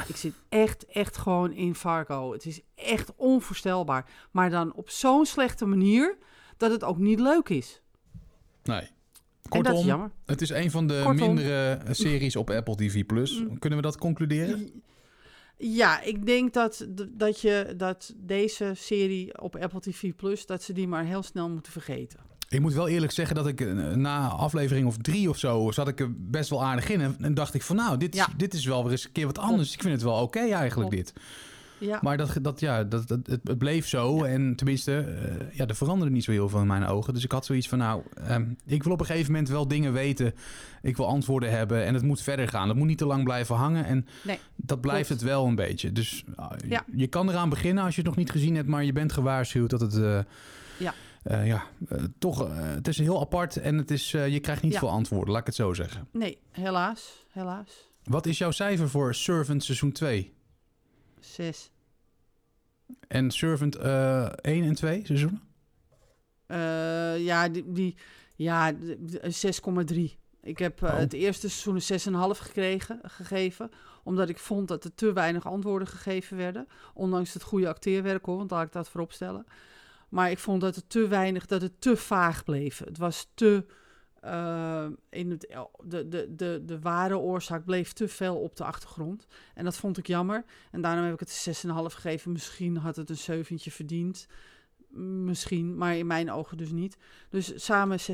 [0.09, 2.33] Ik zit echt, echt gewoon in Fargo.
[2.33, 4.11] Het is echt onvoorstelbaar.
[4.31, 6.17] Maar dan op zo'n slechte manier
[6.57, 7.83] dat het ook niet leuk is.
[8.63, 8.89] Nee.
[9.49, 10.11] Kortom, is jammer.
[10.25, 11.27] het is een van de Kortom.
[11.27, 13.07] mindere eh, series op Apple TV+.
[13.07, 13.41] Plus.
[13.41, 13.59] Mm.
[13.59, 14.83] Kunnen we dat concluderen?
[15.57, 20.73] Ja, ik denk dat, dat, je, dat deze serie op Apple TV Plus, dat ze
[20.73, 22.19] die maar heel snel moeten vergeten.
[22.49, 25.71] Ik moet wel eerlijk zeggen dat ik eh, na aflevering of drie of zo...
[25.71, 27.01] zat ik er best wel aardig in.
[27.01, 28.29] En, en dacht ik van nou, dit, Ja.
[28.37, 29.73] dit is wel weer eens een keer wat anders.
[29.73, 31.13] Ik vind het wel oké eigenlijk, dit.
[31.85, 34.23] Ja, Maar dat, dat, ja, dat, dat, het, bleef zo.
[34.23, 37.15] En tenminste, eh, ja, er veranderde niet zo heel veel in mijn ogen.
[37.15, 39.93] Dus ik had zoiets van, nou, ehm, ik wil op een gegeven moment wel dingen
[39.93, 40.35] weten.
[40.83, 42.69] Ik wil antwoorden hebben en het moet verder gaan.
[42.69, 43.85] Het moet niet te lang blijven hangen.
[43.85, 45.21] En Nee, dat blijft klopt.
[45.23, 45.93] het wel een beetje.
[45.93, 46.85] Dus ah, je- Ja.
[46.95, 48.69] je kan eraan beginnen als je het nog niet gezien hebt.
[48.69, 49.97] Maar je bent gewaarschuwd dat het...
[49.97, 50.19] eh,
[50.79, 50.95] Ja.
[51.23, 51.63] eh, ja,
[52.19, 54.79] toch, eh, het is heel apart en het is, je krijgt niet Ja.
[54.79, 56.09] veel antwoorden, laat ik het zo zeggen.
[56.13, 57.93] nee, helaas, helaas.
[58.05, 60.33] Wat is jouw cijfer voor Servant seizoen 2?
[61.21, 61.71] Zes.
[63.09, 65.43] En Servant eh 1 en 2 seizoenen?
[66.47, 67.97] Eh, ja, die, die,
[68.37, 70.19] ja, de- de- 6,3.
[70.43, 70.99] Ik heb eh, Oh.
[70.99, 73.71] het eerste seizoen een 6,5 gekregen, gegeven.
[74.05, 76.67] Omdat ik vond dat er te weinig antwoorden gegeven werden.
[76.95, 79.47] Ondanks het goede acteerwerk hoor, want laat ik dat voorop stellen.
[80.09, 82.79] Maar ik vond dat het te weinig, dat het te vaag bleef.
[82.79, 83.65] Het was te.
[84.25, 89.27] Eh, in het, de, de, de, de ware oorzaak bleef te veel op de achtergrond.
[89.55, 90.45] En dat vond ik jammer.
[90.71, 92.33] En daarom heb ik het een 6,5 gegeven.
[92.33, 94.27] Misschien had het een zeventje verdiend.
[95.25, 96.97] Misschien, maar in mijn ogen dus niet.
[97.29, 98.05] Dus samen 6,3.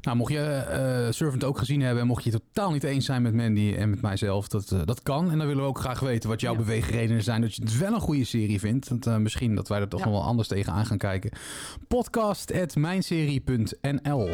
[0.00, 3.22] Nou, mocht je eh, Servant ook gezien hebben en mocht je totaal niet eens zijn
[3.22, 5.30] met Mandy en met mijzelf, dat, eh, dat kan.
[5.30, 6.58] En dan willen we ook graag weten wat jouw Ja.
[6.58, 8.88] beweegredenen zijn dat je het wel een goede serie vindt.
[8.88, 10.06] Want, misschien dat wij er toch Ja.
[10.06, 11.30] nog wel anders tegenaan gaan kijken.
[11.88, 14.28] Podcast@mijnserie.nl.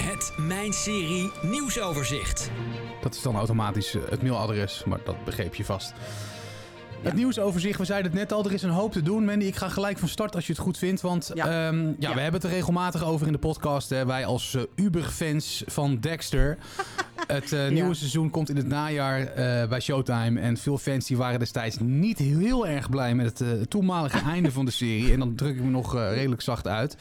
[0.00, 2.50] Het Mijn Serie nieuwsoverzicht.
[3.02, 5.92] Dat is dan automatisch eh, het mailadres, maar dat begreep je vast.
[7.02, 9.24] Het nieuwsoverzicht, we zeiden het net al, er is een hoop te doen.
[9.24, 11.00] Mandy, ik ga gelijk van start als je het goed vindt.
[11.00, 11.46] Want ja.
[11.46, 11.70] Ja.
[11.70, 12.14] ja, Ja.
[12.14, 13.90] we hebben het er regelmatig over in de podcast.
[13.90, 14.06] Hè.
[14.06, 16.58] Wij als eh, Uber-fans van Dexter.
[17.26, 20.40] het eh, nieuwe seizoen komt in het najaar eh, bij Showtime.
[20.40, 24.64] En veel fans die waren destijds niet heel erg blij met het toenmalige einde van
[24.64, 25.12] de serie.
[25.12, 26.96] En dan druk ik me nog redelijk zacht uit.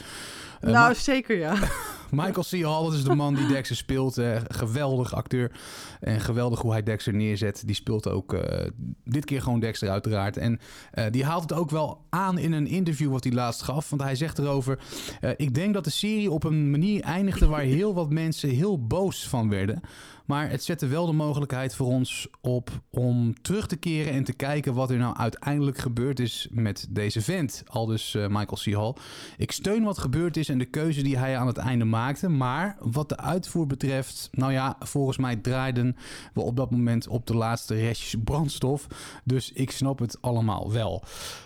[0.61, 1.55] Nou, zeker ja.
[2.11, 2.63] Michael C.
[2.63, 4.21] Hall, dat is de man die Dexter speelt.
[4.47, 5.51] geweldig acteur.
[5.99, 7.63] En geweldig hoe hij Dexter neerzet.
[7.65, 8.67] Die speelt ook eh,
[9.03, 10.37] dit keer gewoon Dexter uiteraard.
[10.37, 10.59] En
[10.91, 13.89] eh, die haalt het ook wel aan in een interview wat hij laatst gaf.
[13.89, 14.79] Want hij zegt erover...
[15.21, 18.87] eh, ik denk dat de serie op een manier eindigde waar heel wat mensen heel
[18.87, 19.81] boos van werden.
[20.25, 24.33] Maar het zette wel de mogelijkheid voor ons op om terug te keren en te
[24.33, 27.63] kijken wat er nou uiteindelijk gebeurd is met deze vent.
[27.67, 28.73] Al dus Michael C.
[28.73, 28.93] Hall.
[29.37, 31.85] Ik steun wat gebeurd is en de keuze die hij aan het einde
[32.27, 35.95] Maar wat de uitvoer betreft, nou ja, volgens mij draaiden
[36.33, 38.87] we op dat moment op de laatste restjes brandstof.
[39.23, 41.03] Dus ik snap het allemaal wel.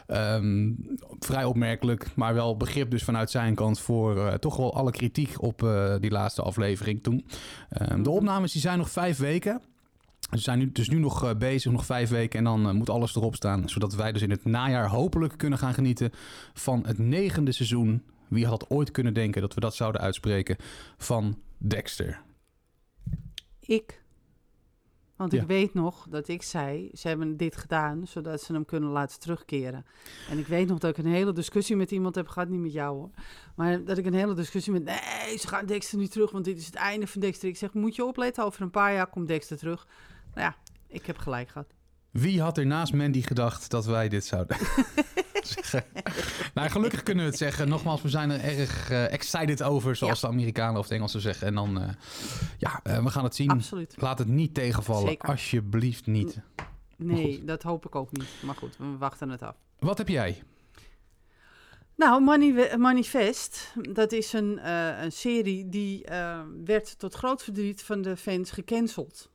[0.07, 0.77] Um,
[1.19, 5.41] vrij opmerkelijk, maar wel begrip dus vanuit zijn kant voor uh, toch wel alle kritiek
[5.41, 7.25] op uh, die laatste aflevering toen.
[7.91, 9.61] Um, de opnames die zijn nog vijf weken.
[10.31, 13.15] Ze zijn nu, dus nu nog uh, bezig, nog vijf weken en dan moet alles
[13.15, 13.69] erop staan.
[13.69, 16.11] Zodat wij dus in het najaar hopelijk kunnen gaan genieten
[16.53, 18.03] van het negende seizoen.
[18.33, 20.57] Wie had ooit kunnen denken dat we dat zouden uitspreken
[20.97, 22.21] van Dexter?
[23.59, 24.01] Ik.
[25.15, 25.41] Want ja.
[25.41, 29.19] ik weet nog dat ik zei, ze hebben dit gedaan zodat ze hem kunnen laten
[29.19, 29.85] terugkeren.
[30.29, 32.73] En ik weet nog dat ik een hele discussie met iemand heb gehad, niet met
[32.73, 33.09] jou hoor.
[33.55, 36.57] Maar dat ik een hele discussie met, nee, ze gaan Dexter niet terug, want dit
[36.57, 37.49] is het einde van Dexter.
[37.49, 39.87] Ik zeg, moet je opletten, over een paar jaar komt Dexter terug.
[40.33, 40.55] Nou ja,
[40.87, 41.73] ik heb gelijk gehad.
[42.13, 44.57] Wie had er naast Mandy gedacht dat wij dit zouden
[45.55, 45.83] zeggen?
[46.53, 47.69] nou, gelukkig kunnen we het zeggen.
[47.69, 50.27] Nogmaals, we zijn er erg uh, excited over, zoals ja.
[50.27, 51.47] de Amerikanen of de Engelsen zeggen.
[51.47, 51.89] En dan, uh,
[52.57, 53.49] ja, uh, we gaan het zien.
[53.49, 53.95] Absoluut.
[53.97, 55.07] Laat het niet tegenvallen.
[55.07, 55.29] Zeker.
[55.29, 56.39] Alsjeblieft niet.
[56.97, 58.29] Nee, dat hoop ik ook niet.
[58.41, 59.55] Maar goed, we wachten het af.
[59.79, 60.43] Wat heb jij?
[61.95, 64.69] Nou, Mani Manifest, dat is een,
[65.03, 66.05] een serie die
[66.65, 69.31] werd tot groot verdriet van de fans gecanceld.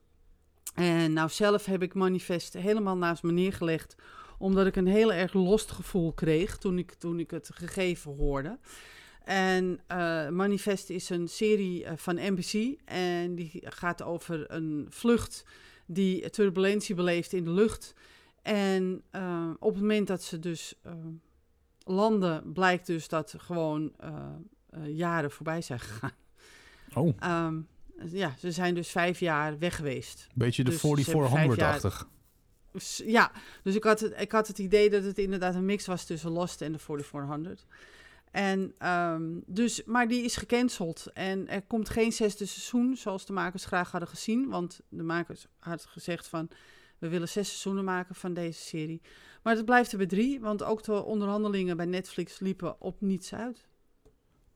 [0.78, 3.96] En nou zelf heb ik Manifest helemaal naast me neergelegd,
[4.38, 8.58] omdat ik een heel erg lost gevoel kreeg toen ik, toen ik het gegeven hoorde.
[9.24, 15.44] En uh, Manifest is een serie van NBC en die gaat over een vlucht
[15.86, 17.94] die turbulentie beleeft in de lucht.
[18.42, 19.02] En
[19.58, 20.74] op het moment dat ze dus
[21.78, 23.92] landen blijkt dus dat gewoon
[24.86, 26.12] jaren voorbij zijn gegaan.
[26.94, 27.14] Oh.
[27.46, 27.68] Um,
[28.06, 30.26] ja, ze zijn dus vijf jaar weg geweest.
[30.34, 32.08] Beetje de dus 4400-achtig.
[32.96, 33.32] Ja,
[33.62, 36.30] dus ik had, het, ik had het idee dat het inderdaad een mix was tussen
[36.30, 37.66] Lost en de 4400.
[38.30, 41.06] En um, dus, maar die is gecanceld.
[41.12, 44.48] En er komt geen zesde seizoen, zoals de makers graag hadden gezien.
[44.48, 46.48] Want de makers hadden gezegd van,
[46.98, 49.00] we willen zes seizoenen maken van deze serie.
[49.42, 53.34] Maar het blijft er bij drie, want ook de onderhandelingen bij Netflix liepen op niets
[53.34, 53.67] uit.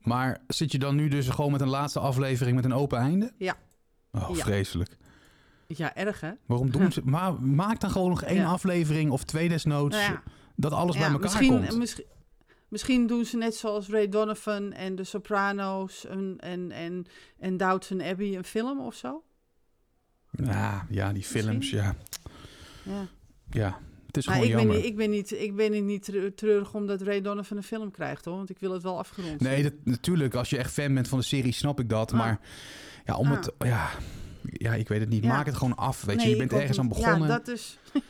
[0.03, 3.31] Maar zit je dan nu dus gewoon met een laatste aflevering met een open einde?
[3.37, 3.57] Ja.
[4.11, 4.43] Oh, ja.
[4.43, 4.97] vreselijk.
[5.67, 6.31] Ja, erg hè?
[6.45, 7.01] Waarom doen ze...
[7.15, 8.45] maar maak dan gewoon nog één ja.
[8.45, 9.95] aflevering of twee desnoods...
[9.95, 10.23] Nou ja.
[10.55, 11.77] dat alles bij elkaar misschien, komt.
[11.77, 12.05] Misschien,
[12.67, 17.05] misschien doen ze net zoals Ray Donovan en de Sopranos en, en, en,
[17.39, 19.23] en Downton Abbey een film of zo.
[20.31, 21.79] Ja, ja die films, misschien?
[22.83, 23.07] ja.
[23.51, 23.79] Ja.
[24.13, 24.95] Ja, het is maar gewoon ik jammer.
[24.95, 25.49] Ben niet, ik ben
[25.89, 28.35] niet, ik ben niet treurig omdat Ray Donovan een film krijgt, hoor.
[28.35, 30.35] Want ik wil het wel afgerond Nee, dat, natuurlijk.
[30.35, 32.11] Als je echt fan bent van de serie, snap ik dat.
[32.11, 32.17] Ah.
[32.17, 32.39] Maar
[33.05, 33.35] ja, om ah.
[33.35, 33.51] het...
[33.59, 33.89] Ja,
[34.51, 35.23] ja, ik weet het niet.
[35.23, 35.29] Ja.
[35.29, 36.31] Maak het gewoon af, weet nee, je.
[36.31, 37.27] Je bent ergens aan begonnen.
[37.27, 37.77] Ja, dat is...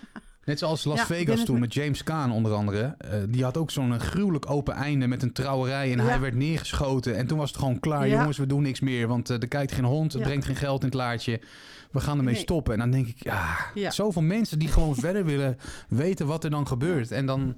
[0.45, 2.95] Net zoals Las ja, Vegas toen met James Caan onder andere.
[3.05, 5.91] Uh, die had ook zo'n gruwelijk open einde met een trouwerij.
[5.91, 6.03] En ja.
[6.03, 7.15] hij werd neergeschoten.
[7.15, 8.07] En toen was het gewoon klaar.
[8.07, 8.17] Ja.
[8.17, 9.07] Jongens, we doen niks meer.
[9.07, 10.13] Want uh, er kijkt geen hond.
[10.13, 11.39] Het brengt geen geld in het laadje.
[11.93, 12.43] We gaan ermee nee.
[12.43, 12.73] stoppen.
[12.73, 16.67] En dan denk ik, ja, zoveel mensen die gewoon verder willen weten wat er dan
[16.67, 17.11] gebeurt.
[17.11, 17.55] En dan,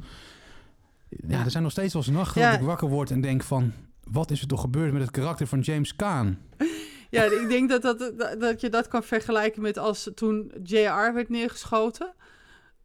[1.27, 3.73] ja, er zijn nog steeds wel eens nachten dat ik wakker word en denk van...
[4.11, 6.37] Wat is er toch gebeurd met het karakter van James Caan?
[7.09, 11.29] Ja, ik denk dat, dat, dat, je dat kan vergelijken met als toen JR werd
[11.29, 12.13] neergeschoten.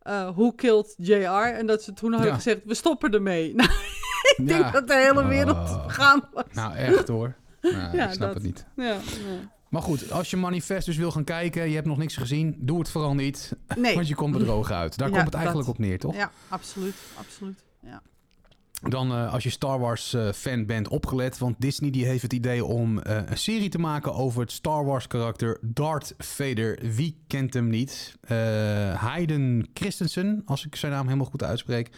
[0.03, 1.55] Uh, Who Killed JR?
[1.55, 2.35] En dat ze toen hadden ja.
[2.35, 3.55] gezegd, we stoppen ermee.
[4.37, 4.59] Nou, ik ja.
[4.59, 6.45] denk dat de hele wereld uh, gaan was.
[6.53, 7.35] Nou, echt hoor.
[7.61, 8.67] Nou, ja, ik snap dat, het niet.
[8.77, 8.97] Ja,
[9.71, 12.79] maar goed, als je Manifest dus wil gaan kijken, je hebt nog niks gezien, doe
[12.79, 13.57] het vooral niet.
[13.77, 13.95] Nee.
[14.01, 14.99] Want je komt bedrogen uit.
[14.99, 16.15] Daar komt het eigenlijk dat, op neer, toch?
[16.15, 16.95] Ja, absoluut.
[17.19, 17.65] absoluut.
[17.83, 18.03] Ja.
[18.89, 21.39] Dan uh, als je Star Wars uh, fan bent, opgelet.
[21.39, 24.85] Want Disney die heeft het idee om uh, een serie te maken over het Star
[24.85, 26.79] Wars karakter Darth Vader.
[26.95, 28.19] Wie kent hem niet?
[28.95, 31.91] Hayden Christensen, als ik zijn naam helemaal goed uitspreek.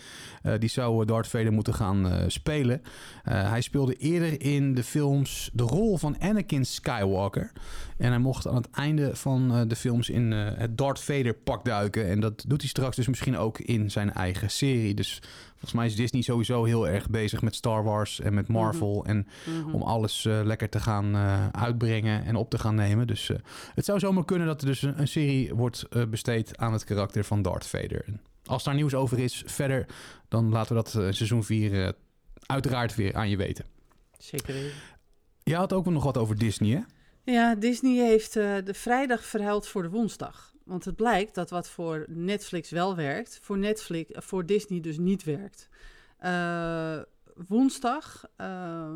[0.59, 2.83] die zou Darth Vader moeten gaan spelen.
[3.23, 7.53] hij speelde eerder in de films de rol van Anakin Skywalker.
[7.99, 12.09] En hij mocht aan het einde van de films in het Darth Vader pak duiken.
[12.09, 14.95] En dat doet hij straks dus misschien ook in zijn eigen serie.
[14.95, 15.23] Dus
[15.63, 18.95] Volgens mij is Disney sowieso heel erg bezig met Star Wars en met Marvel.
[18.95, 19.07] Mm -hmm.
[19.07, 19.75] En mm -hmm.
[19.75, 23.07] om alles uh, lekker te gaan uh, uitbrengen en op te gaan nemen.
[23.07, 23.37] Dus uh,
[23.75, 27.25] het zou zomaar kunnen dat er dus een, een serie wordt besteed aan het karakter
[27.25, 28.05] van Darth Vader.
[28.07, 29.87] En als daar nieuws over is verder,
[30.29, 31.95] dan laten we dat seizoen 4
[32.47, 33.65] uiteraard weer aan je weten.
[34.19, 34.77] Zeker weten.
[35.43, 36.81] Je had ook nog wat over Disney, hè?
[37.33, 40.52] Ja, Disney heeft de vrijdag verhuild voor de woensdag.
[40.73, 45.25] Want het blijkt dat wat voor Netflix wel werkt, voor, Netflix, voor Disney dus niet
[45.25, 45.69] werkt.
[46.25, 46.99] Uh,
[47.49, 48.87] woensdag uh,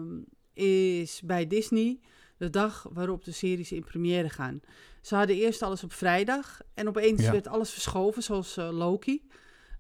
[0.53, 2.01] is bij Disney
[2.37, 4.61] de dag waarop de series in première gaan.
[5.01, 7.33] Ze hadden eerst alles op vrijdag en opeens Ja.
[7.33, 9.29] werd alles verschoven, zoals eh, Loki.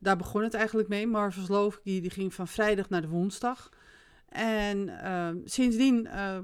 [0.00, 1.06] Daar begon het eigenlijk mee.
[1.06, 3.68] Marvel's Loki die ging van vrijdag naar de woensdag.
[4.28, 6.38] En eh, sindsdien eh,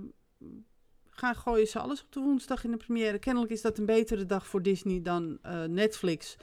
[1.15, 3.19] gaan gooien ze alles op de woensdag in de première.
[3.19, 6.37] Kennelijk is dat een betere dag voor Disney dan eh, Netflix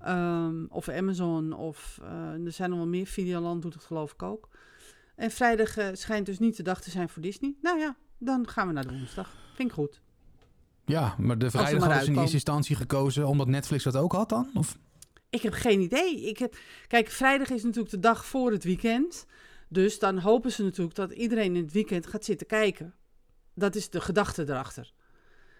[0.00, 1.52] ehm, of Amazon.
[1.52, 3.06] Of eh, er zijn nog wel meer.
[3.06, 4.48] Videoland doet het geloof ik ook.
[5.14, 7.54] En vrijdag eh, schijnt dus niet de dag te zijn voor Disney.
[7.60, 9.36] Nou ja, dan gaan we naar de woensdag.
[9.54, 10.00] Vind ik goed.
[10.84, 14.28] Ja, maar de vrijdag hadden ze in eerste instantie gekozen omdat Netflix dat ook had
[14.28, 14.50] dan?
[14.54, 14.78] Of?
[15.30, 16.28] Ik heb geen idee.
[16.28, 16.56] Ik heb...
[16.86, 19.26] Kijk, vrijdag is natuurlijk de dag voor het weekend.
[19.68, 22.94] Dus dan hopen ze natuurlijk dat iedereen in het weekend gaat zitten kijken.
[23.54, 24.92] Dat is de gedachte erachter.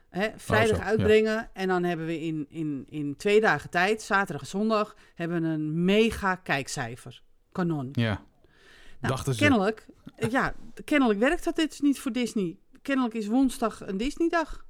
[0.08, 0.88] Hè, vrijdag zo, ja.
[0.88, 5.42] uitbrengen en dan hebben we in, in, in twee dagen tijd, zaterdag en zondag, hebben
[5.42, 7.22] we een mega kijkcijfer.
[7.52, 7.88] Kanon.
[7.92, 8.10] Ja,
[9.00, 9.40] Nou, dachten ze.
[9.40, 9.86] Kennelijk,
[10.30, 12.58] ja, kennelijk werkt dat dit niet voor Disney.
[12.82, 14.64] Kennelijk is woensdag een Disney-dag.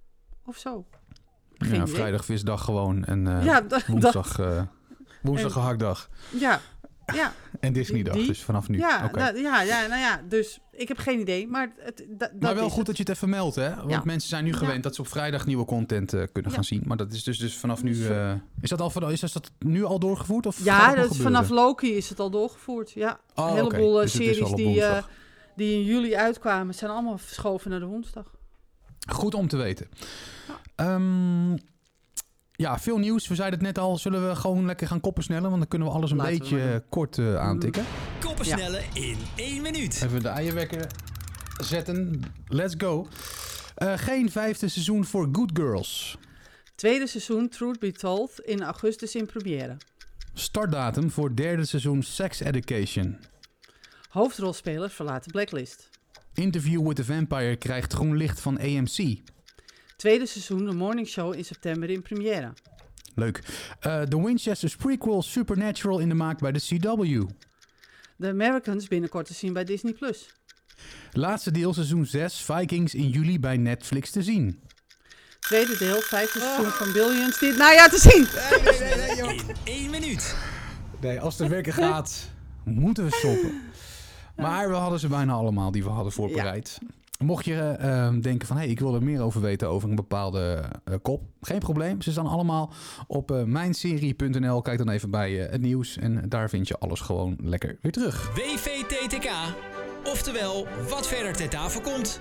[0.45, 0.87] Of zo.
[1.59, 4.63] Geen Ja, vrijdag visdag gewoon en Ja, da- woensdag, eh
[5.23, 6.09] woensdag En- gehaktdag.
[6.31, 6.61] ja,
[7.07, 7.33] ja.
[7.61, 8.79] En Disneydag, die- dus vanaf nu.
[8.79, 11.49] Ja, nou, ja, ja, nou ja, dus ik heb geen idee.
[11.49, 12.87] Maar, het, dat Maar wel goed het.
[12.87, 13.75] dat je het even meldt, hè?
[13.77, 14.01] Want Ja.
[14.05, 14.83] mensen zijn nu gewend Ja.
[14.83, 16.83] dat ze op vrijdag nieuwe content eh, kunnen gaan zien.
[16.87, 18.07] Maar dat is dus, dus vanaf nu...
[18.09, 20.47] Eh, is, dat al, van- is dat nu al doorgevoerd?
[20.47, 22.91] Of Ja, dat is vanaf Loki is het al doorgevoerd.
[22.91, 24.83] Ja, Oh, een heleboel eh, Dus series die,
[25.57, 28.35] die in juli uitkwamen, zijn allemaal verschoven naar de woensdag.
[29.09, 29.89] Goed om te weten.
[30.77, 31.57] Ehm,
[32.63, 33.29] ja, veel nieuws.
[33.29, 33.99] We zeiden het net al.
[33.99, 35.49] Zullen we gewoon lekker gaan koppen snellen?
[35.49, 36.83] Want dan kunnen we alles een Laten beetje doen.
[36.89, 37.85] kort eh, aantikken.
[38.21, 38.57] Koppen Ja.
[38.57, 40.03] snellen in één minuut.
[40.05, 40.87] Even de eierwekker
[41.63, 42.23] zetten.
[42.49, 43.07] Let's go.
[43.75, 46.17] Eh, geen vijfde seizoen voor Good Girls.
[46.75, 49.77] Tweede seizoen Truth Be Told in augustus in première.
[50.35, 53.19] Startdatum voor derde seizoen Sex Education.
[54.09, 55.89] Hoofdrolspeler verlaat de blacklist.
[56.35, 59.17] Interview with the Vampire krijgt groen licht van AMC.
[60.03, 62.53] Tweede seizoen de Morning Show in september in première.
[63.15, 63.43] Leuk.
[63.81, 67.29] Eh, The Winchesters prequel Supernatural in de maak bij de CW.
[68.19, 69.97] The Americans binnenkort te zien bij Disney+.
[71.13, 74.63] Laatste deel seizoen 6 Vikings in juli bij Netflix te zien.
[75.41, 78.27] Tweede deel, vijfde seizoen van Billions dit najaar te zien.
[79.29, 80.37] In één minuut.
[81.01, 82.31] Nee, als het werken gaat,
[82.65, 83.63] moeten we stoppen.
[84.37, 86.79] Maar we hadden ze bijna allemaal die we hadden voorbereid.
[87.23, 89.89] Mocht je eh, eh, denken van, hé, hey, ik wil er meer over weten over
[89.89, 91.23] een bepaalde eh, kop.
[91.41, 92.73] Geen probleem, ze staan allemaal
[93.07, 94.61] op eh, mijnserie.nl.
[94.63, 97.93] Kijk dan even bij eh, het nieuws en daar vind je alles gewoon lekker weer
[97.93, 98.35] terug.
[98.35, 99.31] WVTTK.
[100.05, 102.21] Oftewel, wat verder ter tafel komt.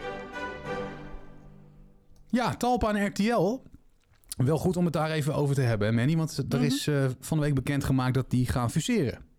[2.28, 3.60] Ja, Talpa en RTL.
[4.38, 6.16] Wel goed om het daar even over te hebben, hè, Manny?
[6.18, 6.64] Want er Mhm.
[6.66, 9.30] is eh, van de week bekendgemaakt dat die gaan fuseren.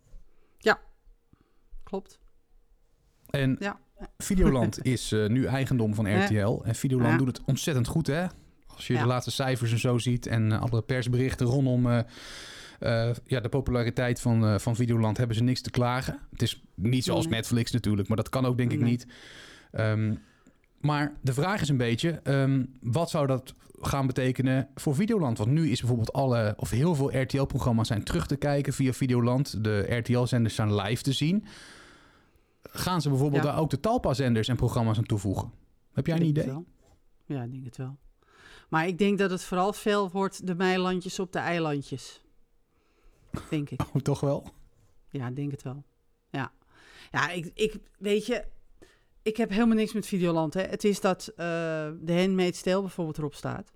[1.84, 2.18] Klopt.
[3.30, 3.80] En Ja.
[4.18, 6.24] Videoland is eh, nu eigendom van.
[6.24, 6.60] RTL.
[6.64, 8.26] En Videoland doet het ontzettend goed, hè?
[8.66, 12.00] Als je de laatste cijfers en zo ziet en eh, alle persberichten rondom eh,
[13.26, 16.18] ja, de populariteit van, van Videoland, hebben ze niks te klagen.
[16.30, 17.34] Het is niet zoals Nee.
[17.34, 19.06] Netflix natuurlijk, maar dat kan ook denk ik niet.
[19.72, 20.14] Ehm,
[20.80, 25.38] maar de vraag is een beetje, ehm, wat zou dat gaan betekenen voor Videoland?
[25.38, 29.64] Want nu is bijvoorbeeld alle, of heel veel RTL-programma's zijn terug te kijken via Videoland.
[29.64, 31.44] De RTL-zenders zijn live te zien.
[32.62, 33.50] Gaan ze bijvoorbeeld Ja.
[33.50, 35.52] daar ook de Talpa-zenders en programma's aan toevoegen?
[35.92, 36.64] Heb jij een idee?
[37.24, 37.96] Ja, ik denk het wel.
[38.68, 42.22] Maar ik denk dat het vooral veel wordt de meilandjes op de eilandjes.
[43.50, 43.80] Denk ik.
[43.94, 44.46] Oh, toch wel?
[45.08, 45.84] Ja, ik denk het wel.
[46.30, 46.52] Ja,
[47.10, 48.44] ja ik, ik weet je,
[49.22, 50.54] ik heb helemaal niks met Videoland.
[50.54, 50.62] Hè.
[50.62, 51.36] Het is dat eh
[52.00, 53.72] de Handmaid's Tale bijvoorbeeld erop staat.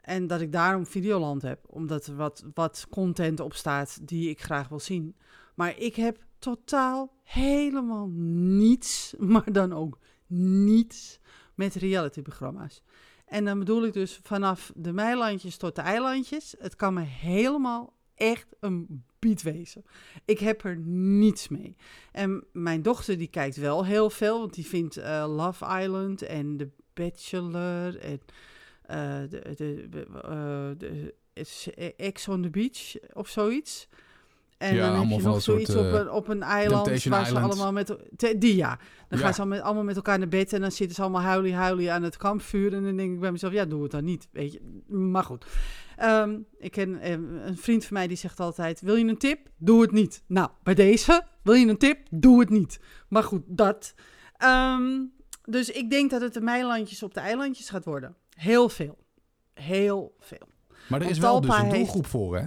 [0.00, 1.64] En dat ik daarom Videoland heb.
[1.66, 5.16] Omdat er wat, wat content op staat die ik graag wil zien.
[5.54, 8.08] Maar ik heb totaal helemaal
[8.58, 11.20] niets, maar dan ook niets
[11.54, 12.82] met realityprogramma's.
[13.26, 16.54] En dan bedoel ik dus vanaf de meilandjes tot de eilandjes.
[16.58, 19.84] Het kan me helemaal echt een bied wezen.
[20.24, 21.76] Ik heb er niets mee.
[22.12, 26.56] En mijn dochter die kijkt wel heel veel, want die vindt eh, Love Island en
[26.56, 28.20] The Bachelor en
[28.82, 31.14] eh, de, de, eh, de,
[31.96, 33.88] Ex on the Beach of zoiets.
[34.60, 36.98] En Ja, dan heb je nog soort, zoiets op, eh, een, op een eiland waar
[36.98, 37.36] ze Island.
[37.52, 37.96] allemaal met...
[38.16, 38.78] te- Die ja.
[39.08, 39.24] Dan Ja.
[39.24, 41.92] gaan ze met, allemaal met elkaar naar bed en dan zitten ze allemaal huilie huilie
[41.92, 42.74] aan het kampvuur.
[42.74, 44.82] En dan denk ik bij mezelf, ja, doe het dan niet, weet je.
[44.88, 45.44] Maar goed.
[45.96, 47.10] Ehm, ik ken eh,
[47.44, 49.48] een vriend van mij die zegt altijd, wil je een tip?
[49.56, 50.22] Doe het niet.
[50.26, 51.98] Nou, bij deze, wil je een tip?
[52.10, 52.80] Doe het niet.
[53.08, 53.94] Maar goed, dat.
[54.36, 54.90] Ehm,
[55.44, 58.16] dus ik denk dat het de meilandjes op de eilandjes gaat worden.
[58.36, 58.98] Heel veel.
[59.54, 60.48] Heel veel.
[60.88, 62.44] Maar er is wel dus een heeft- doelgroep voor, hè?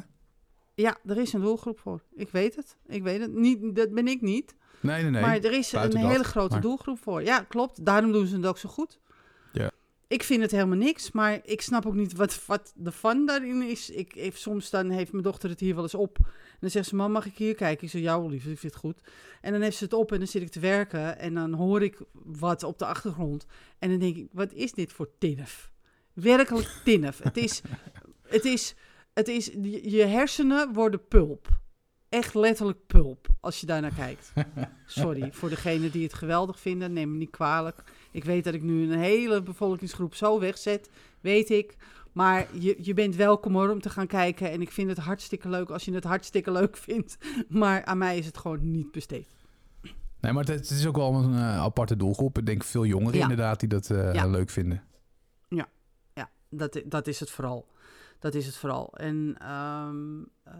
[0.76, 2.02] Ja, er is een doelgroep voor.
[2.16, 2.78] Ik weet het.
[2.88, 3.34] Ik weet het.
[3.34, 4.56] Niet, dat ben ik niet.
[4.80, 5.22] Nee, nee, nee.
[5.22, 7.24] maar er is een hele grote maar- doelgroep voor.
[7.24, 7.86] Ja, klopt.
[7.86, 9.00] Daarom doen ze het ook zo goed.
[9.52, 9.72] Ja.
[10.08, 13.62] ik vind het helemaal niks, maar ik snap ook niet wat, wat de fun daarin
[13.62, 13.90] is.
[13.90, 16.18] Ik, ik, soms dan heeft mijn dochter het hier wel eens op.
[16.18, 17.84] En dan zegt ze, mam, mag ik hier kijken?
[17.84, 19.02] Ik zeg, ja, lief, ik vind het goed.
[19.42, 21.20] En dan heeft ze het op en dan zit ik te werken.
[21.20, 23.46] En dan hoor ik wat op de achtergrond.
[23.80, 25.72] En dan denk ik, wat is dit voor tinnef?
[26.14, 27.20] Werkelijk tinnef.
[27.24, 27.62] het is,
[28.28, 28.76] het is,
[29.14, 29.46] het is,
[29.84, 31.48] je hersenen worden pulp.
[32.10, 34.34] Echt letterlijk pulp, als je daarnaar kijkt.
[34.86, 37.84] Sorry, voor degenen die het geweldig vinden, neem me niet kwalijk.
[38.12, 40.90] Ik weet dat ik nu een hele bevolkingsgroep zo wegzet,
[41.22, 41.76] weet ik.
[42.12, 44.52] Maar je, je bent welkom hoor om te gaan kijken.
[44.52, 47.18] En ik vind het hartstikke leuk als je het hartstikke leuk vindt.
[47.50, 49.28] Maar aan mij is het gewoon niet besteed.
[50.20, 52.38] Nee, maar het, is ook wel een uh, aparte doelgroep.
[52.38, 54.84] Ik denk veel jongeren inderdaad die dat uh, leuk vinden.
[55.50, 55.68] Ja,
[56.14, 57.72] ja dat, dat is het vooral.
[58.24, 58.94] Dat is het vooral.
[58.94, 60.54] En ehm, eh,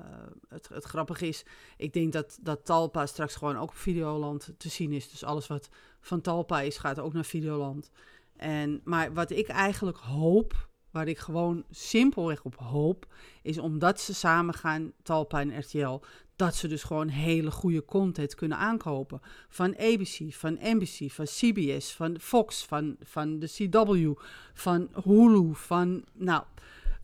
[0.48, 1.46] het, het grappige is,
[1.78, 5.10] ik denk dat, dat Talpa straks gewoon ook op Videoland te zien is.
[5.10, 5.70] Dus alles wat
[6.02, 7.92] van Talpa is, gaat ook naar Videoland.
[8.36, 14.14] En, maar wat ik eigenlijk hoop, waar ik gewoon simpelweg op hoop, is omdat ze
[14.14, 16.00] samen gaan, Talpa en RTL,
[16.36, 19.22] dat ze dus gewoon hele goede content kunnen aankopen.
[19.50, 24.20] Van ABC, van NBC, van CBS, van Fox, van, van de CW,
[24.54, 26.44] van Hulu, van, nou,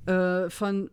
[0.06, 0.90] uh, van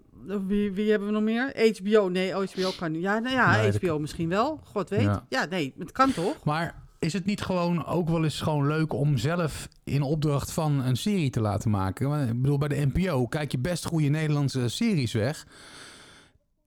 [0.46, 1.72] wie, wie hebben we nog meer?
[1.80, 2.09] HBO.
[2.09, 3.02] Nee, HBO kan niet.
[3.02, 4.61] Ja, nou ja, HBO misschien wel.
[4.64, 5.02] God weet.
[5.02, 5.26] Ja.
[5.28, 5.44] ja.
[5.44, 6.44] nee, het kan toch?
[6.44, 10.80] Maar is het niet gewoon ook wel eens gewoon leuk om zelf in opdracht van
[10.84, 12.28] een serie te laten maken?
[12.28, 15.46] Ik bedoel, bij de NPO kijk je best goede Nederlandse series weg.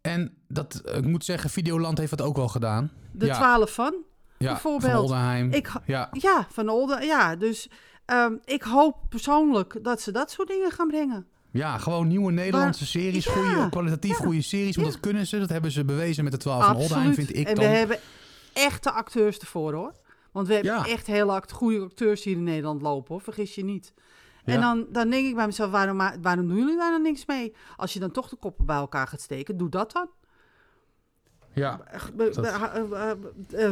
[0.02, 2.92] En dat, ik moet zeggen, Videoland heeft dat ook wel gedaan.
[3.12, 3.96] De twaalf van?
[4.38, 4.92] Ja, bijvoorbeeld.
[4.92, 5.52] van Oldenheim.
[5.52, 6.10] Ik, ja.
[6.12, 7.06] ja, van Olden.
[7.06, 7.70] Ja, dus
[8.06, 11.28] um, ik hoop persoonlijk dat ze dat soort dingen gaan brengen.
[11.52, 13.26] Ja, gewoon nieuwe Nederlandse series.
[13.26, 14.76] Goede, kwalitatief goede series.
[14.76, 15.40] Want dat kunnen ze.
[15.40, 18.00] Dat hebben ze bewezen met de 12 van Oldenheim, vind ik En we hebben
[18.54, 19.94] echte acteurs ervoor, hoor.
[20.32, 23.22] Want we hebben echt hele goede acteurs hier in Nederland lopen, hoor.
[23.22, 23.94] Vergis je niet.
[24.46, 27.56] En dan, dan denk ik bij mezelf, waarom, waarom doen jullie daar dan niks mee?
[27.76, 30.10] Als je dan toch de koppen bij elkaar gaat steken, doe dat dan.
[31.54, 31.82] Ja.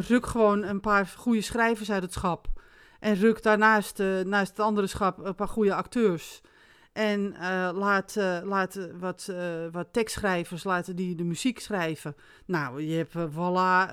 [0.07, 2.47] Ruk gewoon een paar goede schrijvers uit het schap.
[2.99, 6.41] En ruk daarnaast naast het andere schap een paar goede acteurs.
[6.97, 9.37] En uh, laat, uh, laat wat, uh,
[9.71, 12.15] wat tekstschrijvers laten die de muziek schrijven.
[12.45, 13.91] Nou, je hebt voilà,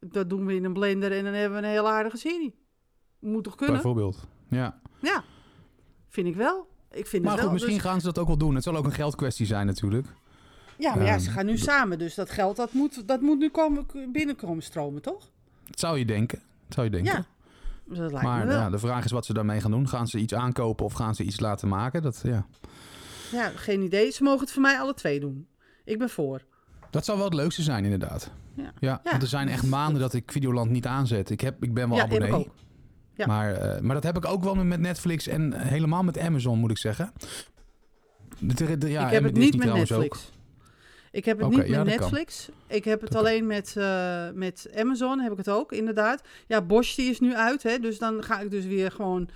[0.00, 2.54] dat doen we in een blender en dan hebben we een hele aardige serie.
[3.18, 3.74] Moet toch kunnen?
[3.74, 4.80] Bijvoorbeeld, ja.
[5.00, 5.24] Ja,
[6.08, 6.68] vind ik wel.
[6.90, 7.90] Ik vind maar het goed, wel, misschien dus...
[7.90, 8.54] gaan ze dat ook wel doen.
[8.54, 10.06] Het zal ook een geldkwestie zijn natuurlijk.
[10.78, 11.98] Ja, maar ja, ze gaan nu samen.
[11.98, 15.30] Dus dat geld, dat moet, dat moet nu komen, binnenkomen stromen, toch?
[15.64, 16.38] Dat zou je denken.
[16.64, 17.12] Dat zou je denken.
[17.12, 17.26] Ja,
[17.98, 19.88] dat maar ja, de vraag is wat ze daarmee gaan doen.
[19.88, 22.02] Gaan ze iets aankopen of gaan ze iets laten maken?
[22.02, 22.46] Dat, ja.
[23.32, 24.10] ja, geen idee.
[24.10, 25.46] Ze mogen het voor mij alle twee doen.
[25.84, 26.42] Ik ben voor.
[26.90, 28.30] Dat zou wel het leukste zijn, inderdaad.
[28.54, 31.30] Ja, ja, want er zijn echt maanden dat ik Videoland niet aanzet.
[31.30, 32.50] Ik, heb, ik ben wel abonnee.
[33.14, 33.26] Ja.
[33.26, 36.70] Maar, uh, maar dat heb ik ook wel met Netflix en helemaal met Amazon, moet
[36.70, 37.12] ik zeggen.
[38.38, 40.16] De, de, ja, ik heb het niet met Netflix.
[40.16, 40.18] Ook.
[41.12, 42.48] Ik heb het niet met Netflix.
[42.66, 46.22] Ik heb het alleen met, uh, met Amazon, heb ik het ook, inderdaad.
[46.46, 49.28] Ja, Bosch die is nu uit, hè, dus dan ga ik dus weer gewoon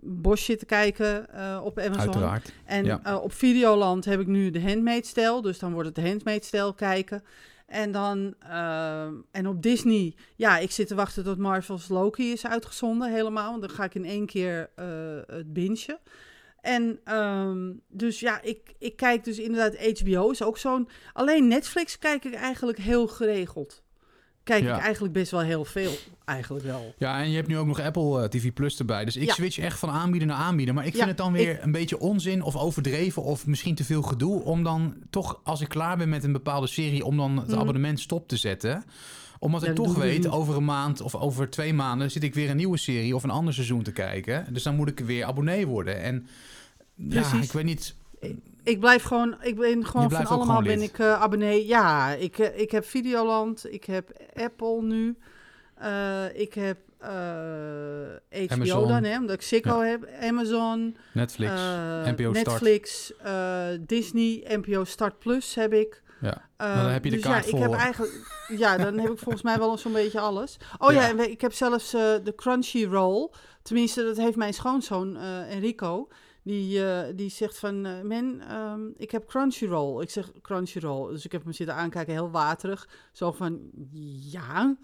[0.00, 2.00] Bosch zitten kijken uh, op Amazon.
[2.00, 2.52] Uiteraard.
[2.64, 3.00] En ja.
[3.06, 6.44] uh, op Videoland heb ik nu de handmade stijl, dus dan wordt het de handmade
[6.44, 7.24] stijl kijken.
[7.66, 8.34] En dan,
[9.30, 13.50] en op Disney, ja, ik zit te wachten tot Marvel's Loki is uitgezonden helemaal.
[13.50, 14.70] Want dan ga ik in één keer
[15.26, 15.98] het bingen.
[16.60, 20.88] En um, dus ja, ik, ik kijk dus inderdaad HBO is ook zo'n...
[21.12, 23.82] Alleen Netflix kijk ik eigenlijk heel geregeld.
[24.42, 25.92] Kijk ik eigenlijk best wel heel veel,
[26.24, 26.94] eigenlijk wel.
[26.98, 29.04] Ja, en je hebt nu ook nog Apple uh, TV Plus erbij.
[29.04, 30.74] Dus ik switch echt van aanbieder naar aanbieder.
[30.74, 33.22] Maar ik vind het dan weer een beetje onzin of overdreven...
[33.22, 36.66] of misschien te veel gedoe om dan toch, als ik klaar ben met een bepaalde
[36.66, 37.04] serie...
[37.04, 37.58] om dan het mhm.
[37.58, 38.84] abonnement stop te zetten
[39.38, 42.56] omdat ik toch weet, over een maand of over twee maanden zit ik weer een
[42.56, 44.46] nieuwe serie of een ander seizoen te kijken.
[44.52, 46.02] Dus dan moet ik weer abonnee worden.
[46.02, 46.26] En
[47.08, 47.32] Precies.
[47.32, 47.94] ja, ik weet niet.
[48.62, 51.66] Ik blijf gewoon, ik ben gewoon van allemaal ben ik uh, abonnee.
[51.66, 55.16] Ja, ik, uh, ik heb Videoland, ik heb Apple nu,
[55.82, 58.88] uh, ik heb HBO Amazon.
[58.88, 59.90] dan, hè, omdat ik Ziggo ja.
[59.90, 61.52] heb, Amazon, Netflix,
[62.04, 63.12] NPO Netflix,
[63.80, 66.02] Disney, NPO Start Plus heb ik.
[66.20, 68.12] Ja, dan heb je de dus kaart ja, ik heb eigenlijk,
[68.48, 70.56] ja, dan heb ik volgens mij wel zo'n beetje alles.
[70.78, 73.30] Oh ja, ja ik heb zelfs de Crunchyroll.
[73.62, 75.16] Tenminste, dat heeft mijn schoonzoon
[75.48, 76.08] Enrico.
[76.48, 80.02] Die, uh, die zegt van, uh, men, um, ik heb Crunchyroll.
[80.02, 81.10] Ik zeg Crunchyroll.
[81.12, 82.88] Dus ik heb hem zitten aankijken, heel waterig.
[83.12, 83.70] Zo van,
[84.30, 84.76] ja.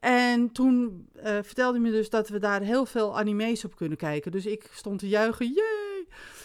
[0.00, 3.98] En toen uh, vertelde hij me dus dat we daar heel veel anime's op kunnen
[3.98, 4.32] kijken.
[4.32, 5.89] Dus ik stond te juichen!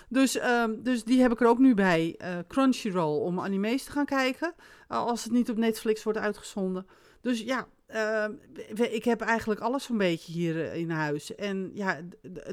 [0.09, 4.05] Dus, um, dus die heb ik er ook nu bij, Crunchyroll, om anime's te gaan
[4.05, 4.53] kijken.
[4.87, 6.85] als het niet op Netflix wordt uitgezonden.
[7.21, 8.31] Dus ja, ehm,
[8.75, 11.35] ik heb eigenlijk alles zo'n beetje hier eh, in huis.
[11.35, 11.99] En ja,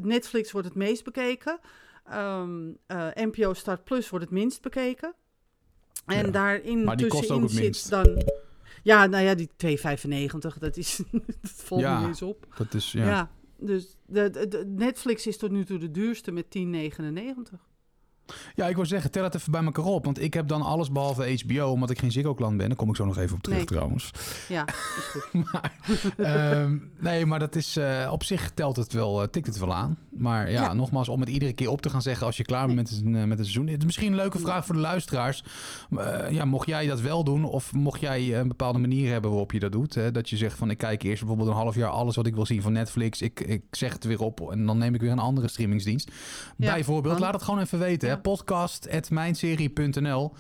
[0.03, 1.59] Netflix wordt het meest bekeken.
[2.05, 5.15] Ehm, eh, NPO Start Plus wordt het minst bekeken.
[6.07, 7.91] En Ja, daarin maar die kost tussenin ook het zit minst.
[7.91, 8.23] dan...
[8.83, 10.97] Ja, nou ja, die 2,95, dat is...
[11.41, 11.99] dat valt Ja.
[11.99, 12.47] niet eens op.
[12.57, 13.07] Dat is, Ja.
[13.07, 13.31] ja.
[13.67, 17.72] Dus de, de- de- Netflix is tot nu toe de duurste met 10,99.
[18.55, 20.05] Ja, ik wil zeggen, tel het even bij elkaar op.
[20.05, 22.67] Want ik heb dan alles behalve HBO, omdat ik geen Ziggo-klant ben.
[22.69, 23.67] Daar kom ik zo nog even op terug Nee.
[23.67, 24.11] trouwens.
[24.49, 24.67] Ja,
[24.99, 25.53] is goed.
[25.53, 25.73] maar,
[26.17, 29.75] ehm, nee, maar dat is, eh, op zich telt het wel, eh, tikt het wel
[29.75, 29.99] aan.
[30.11, 30.73] Maar ja, Ja.
[30.73, 33.17] nogmaals, om het iedere keer op te gaan zeggen als je klaar bent met een,
[33.17, 33.67] eh, met een seizoen.
[33.67, 35.45] Het is misschien een leuke vraag voor de luisteraars.
[36.31, 39.59] Ja, mocht jij dat wel doen of mocht jij een bepaalde manier hebben waarop je
[39.59, 39.95] dat doet.
[39.95, 42.35] Hè, dat je zegt van ik kijk eerst bijvoorbeeld een half jaar alles wat ik
[42.35, 43.21] wil zien van Netflix.
[43.23, 46.11] Ik, ik zeg het weer op en dan neem ik weer een andere streamingsdienst.
[46.57, 48.09] Ja, Bijvoorbeeld, laat het gewoon even weten.
[48.15, 48.21] Hè.
[48.21, 50.33] Podcast.mijnserie.nl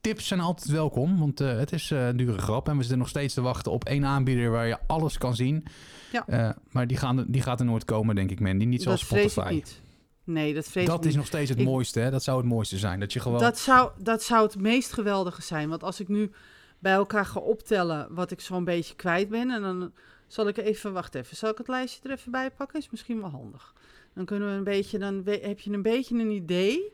[0.00, 2.66] Tips zijn altijd welkom, want eh, het is eh, een dure grap.
[2.68, 5.64] En we zitten nog steeds te wachten op één aanbieder waar je alles kan zien.
[6.12, 6.26] Ja.
[6.26, 8.58] Eh, maar die, gaan, die gaat er nooit komen, denk ik, man.
[8.58, 9.54] Die niet zoals dat vrees Spotify.
[9.54, 9.80] ik niet.
[10.24, 11.08] Nee, dat vrees ik Dat niet.
[11.08, 12.10] is nog steeds het Ik- mooiste, hè?
[12.10, 13.00] Dat zou het mooiste zijn.
[13.00, 13.38] Dat je gewoon...
[13.40, 15.68] Dat zou, dat zou het meest geweldige zijn.
[15.68, 16.30] Want als ik nu
[16.78, 19.50] bij elkaar ga optellen wat ik zo'n beetje kwijt ben.
[19.50, 19.92] En dan
[20.26, 22.78] zal ik even, wacht even, zal ik het lijstje er even bij pakken?
[22.78, 23.74] Is misschien wel handig.
[24.14, 26.92] Dan kunnen we een beetje, dan heb je een beetje een idee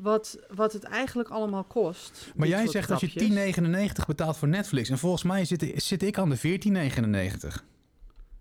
[0.00, 2.32] wat, wat het eigenlijk allemaal kost.
[2.36, 3.56] maar jij zegt dat je grapjes.
[4.00, 4.88] 10,99 betaalt voor Netflix.
[4.90, 6.60] En volgens mij zit, zit ik aan de
[7.58, 7.62] 14,99.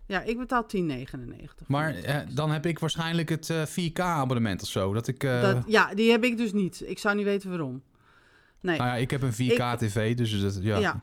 [0.05, 1.67] Ja, ik betaal 10,99.
[1.67, 4.93] Maar eh, dan heb ik waarschijnlijk het eh, 4K-abonnement of zo.
[4.93, 5.23] Dat ik...
[5.23, 6.83] eh, dat, ja, die heb ik dus niet.
[6.85, 7.81] Ik zou niet weten waarom.
[8.61, 8.77] Nee.
[8.77, 10.77] Nou ja, ik heb een 4K-tv, dus dat, ja.
[10.77, 11.01] Ja.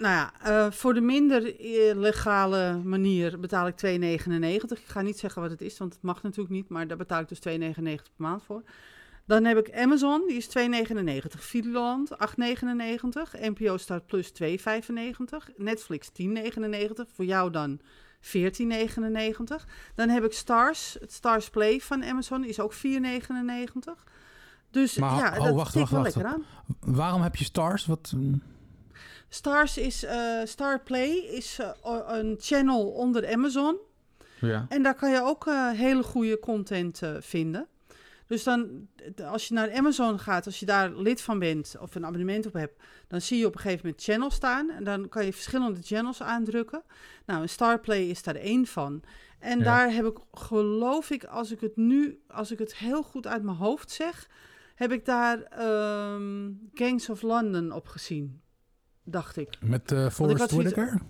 [0.00, 4.78] Nou ja, eh, voor de minder eh, legale manier betaal ik 2,99.
[4.78, 6.68] Ik ga niet zeggen wat het is, want het mag natuurlijk niet.
[6.68, 8.62] Maar daar betaal ik dus 2,99 per maand voor.
[9.30, 11.38] Dan heb ik Amazon, die is 2,99.
[11.38, 12.16] Videoland 8,99.
[13.40, 14.46] NPO Start Plus 2,95.
[15.56, 17.14] Netflix 10,99.
[17.14, 17.80] Voor jou dan
[18.20, 18.32] 14,99.
[19.94, 22.78] Dan heb ik Stars, het Stars Play van Amazon, is ook 4,99.
[24.70, 26.14] Dus Maar ja, oh, dat wacht, wacht, wel wacht.
[26.14, 26.44] lekker aan.
[26.80, 27.86] Waarom heb je Stars?
[27.86, 28.42] Wat, mm,
[29.28, 33.76] Stars is, eh Star Play is eh, een channel onder Amazon.
[34.40, 34.66] ja.
[34.68, 37.68] En daar kan je ook eh, hele goede content vinden.
[38.30, 38.88] Dus dan,
[39.24, 42.52] als je naar Amazon gaat, als je daar lid van bent of een abonnement op
[42.52, 44.70] hebt, dan zie je op een gegeven moment channels staan.
[44.70, 46.82] En dan kan je verschillende channels aandrukken.
[47.26, 49.02] Nou, een Starplay is daar één van.
[49.38, 49.64] En Ja.
[49.64, 53.42] daar heb ik, geloof ik, als ik het nu, als ik het heel goed uit
[53.42, 54.28] mijn hoofd zeg,
[54.74, 58.40] heb ik daar ehm, Gangs of London op gezien.
[59.04, 59.56] Dacht ik.
[59.60, 61.00] Met uh, Forrest Whitaker?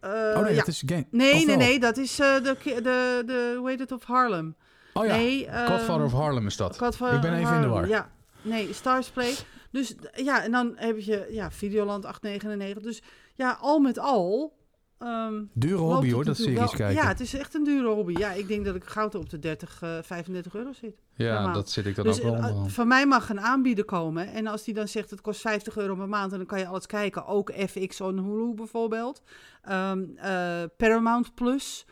[0.00, 0.58] Eh, oh nee, ja.
[0.58, 1.06] dat is gang.
[1.10, 4.56] Nee, nee, nee, dat is eh, de, de, de, hoe heet het, of Harlem.
[4.98, 6.78] Oh ja, nee, ehm, Godfather of Harlem is dat.
[6.78, 7.88] Godfather Ik ben even in de war.
[7.88, 8.10] Ja,
[8.42, 9.34] nee, Stars Play.
[9.70, 12.82] Dus ja, en dan heb je ja, Videoland 899.
[12.82, 13.02] Dus
[13.34, 14.56] ja, al met al...
[14.98, 16.94] ehm, Dure hobby hoor, dat series wel- kijken.
[17.02, 18.14] Ja, het is echt een dure hobby.
[18.18, 20.96] Ja, ik denk dat ik goud op de 30, eh 35 euro zit.
[21.14, 21.52] Ja, normaal.
[21.54, 22.70] dat zit ik dan Dus ook wel eh, onderaan.
[22.70, 24.32] van mij mag een aanbieder komen.
[24.32, 26.32] En als die dan zegt het kost 50 euro per maand...
[26.32, 27.26] en dan kan je alles kijken.
[27.26, 29.22] Ook FX on Hulu bijvoorbeeld.
[29.62, 31.86] Ehm, eh, Paramount Plus.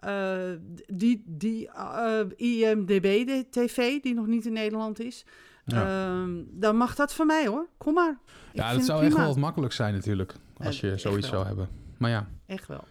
[0.00, 0.38] Eh,
[0.86, 5.24] die die eh, IMDB de TV, die nog niet in Nederland is.
[5.64, 6.10] Ja.
[6.12, 7.66] Ehm, dan mag dat van mij hoor.
[7.78, 8.18] Kom maar.
[8.52, 10.34] Ik Ja, dat het zou echt wel wat makkelijk zijn natuurlijk.
[10.56, 11.68] Als Eh, je echt zoiets zou hebben.
[11.98, 12.84] Maar ja, Echt wel.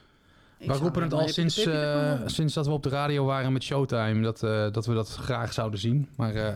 [0.58, 3.64] Ik we roepen het al sinds, eh, sinds dat we op de radio waren met
[3.64, 4.22] Showtime.
[4.22, 6.10] Dat, eh, dat we dat graag zouden zien.
[6.16, 6.56] Maar eh,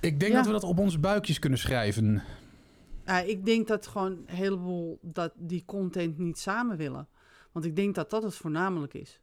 [0.00, 0.36] ik denk Ja.
[0.38, 2.22] dat we dat op onze buikjes kunnen schrijven.
[3.26, 7.08] Ik denk dat gewoon een heleboel dat die content niet samen willen.
[7.52, 9.20] Want ik denk dat dat het voornamelijk is.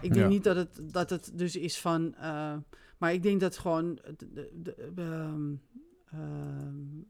[0.00, 0.28] Ik denk Ja.
[0.28, 2.14] niet dat het, dat het dus is van...
[2.14, 2.56] eh,
[2.98, 5.54] maar ik denk dat gewoon de, de, de- ehm,
[6.06, 7.02] ehm,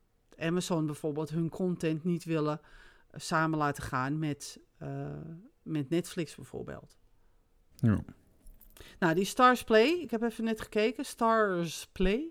[0.49, 2.61] Amazon bijvoorbeeld hun content niet willen
[3.11, 5.13] eh, samen laten gaan met, eh,
[5.63, 6.97] met Netflix bijvoorbeeld.
[7.77, 8.05] Ja.
[8.99, 12.31] Nou, die Stars Play, ik heb even net gekeken, Stars Play.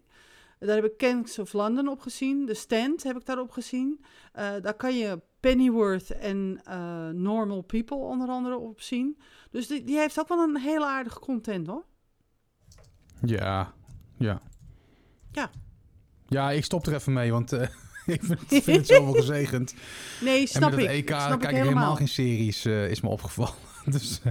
[0.60, 2.46] Daar heb ik Kings of London op gezien.
[2.46, 4.06] De Stand heb ik daarop gezien.
[4.34, 9.18] Daar kan je Pennyworth en eh, Normal People onder andere op zien.
[9.52, 11.86] Dus die, die heeft ook wel een hele aardige content hoor.
[13.22, 13.74] Ja,
[14.18, 14.41] ja.
[15.32, 15.50] Ja.
[16.28, 17.62] Ja, ik stop er even mee, want eh,
[18.16, 19.76] ik vind, het- vind het zoveel gezegend.
[20.22, 21.10] Nee, en snap met het ik.
[21.10, 23.54] EK snap kijk ik ik helemaal geen series, eh, is me opgevallen.
[23.86, 24.22] dus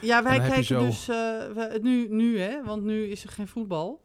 [0.00, 4.00] Ja, wij kijken zo- dus we- nu, nu hè, want nu is er geen voetbal.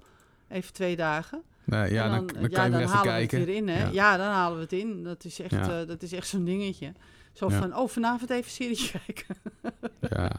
[0.49, 1.43] Even twee dagen.
[1.65, 3.37] Ja, En dan, dan, kan je halen kijken.
[3.39, 3.79] we het weer in, hè?
[3.83, 3.89] Ja.
[3.91, 4.17] Ja.
[4.17, 5.03] dan halen we het in.
[5.03, 5.81] Dat is echt, Ja.
[5.81, 6.91] eh, dat is echt zo'n dingetje.
[7.33, 7.57] Zo Ja.
[7.59, 9.35] van, oh, vanavond even serie kijken.
[10.09, 10.31] Ja.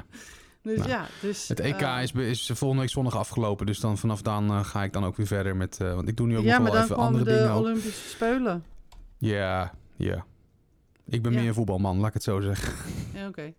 [0.62, 1.48] Dus Nou, ja, dus...
[1.48, 4.82] Het EK eh, is, is volgende week zondag afgelopen, dus dan vanaf dan eh, ga
[4.82, 6.82] ik dan ook weer verder met, want ik doe nu ook Ja, nog maar wel
[6.82, 7.50] even andere de dingen.
[7.50, 7.60] ook.
[7.62, 8.64] Olympische Spelen.
[9.18, 10.24] Ja, ja.
[11.06, 11.38] Ik ben Ja.
[11.38, 12.74] meer een voetbalman, laat ik het zo zeggen.
[13.14, 13.42] Ja, oké.
[13.42, 13.52] Ja.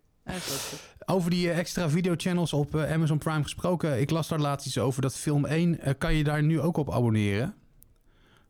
[1.05, 3.99] Over die eh, extra videochannels op eh, Amazon Prime gesproken.
[4.01, 6.77] Ik las daar laatst iets over dat film 1 eh, kan je daar nu ook
[6.77, 7.53] op abonneren.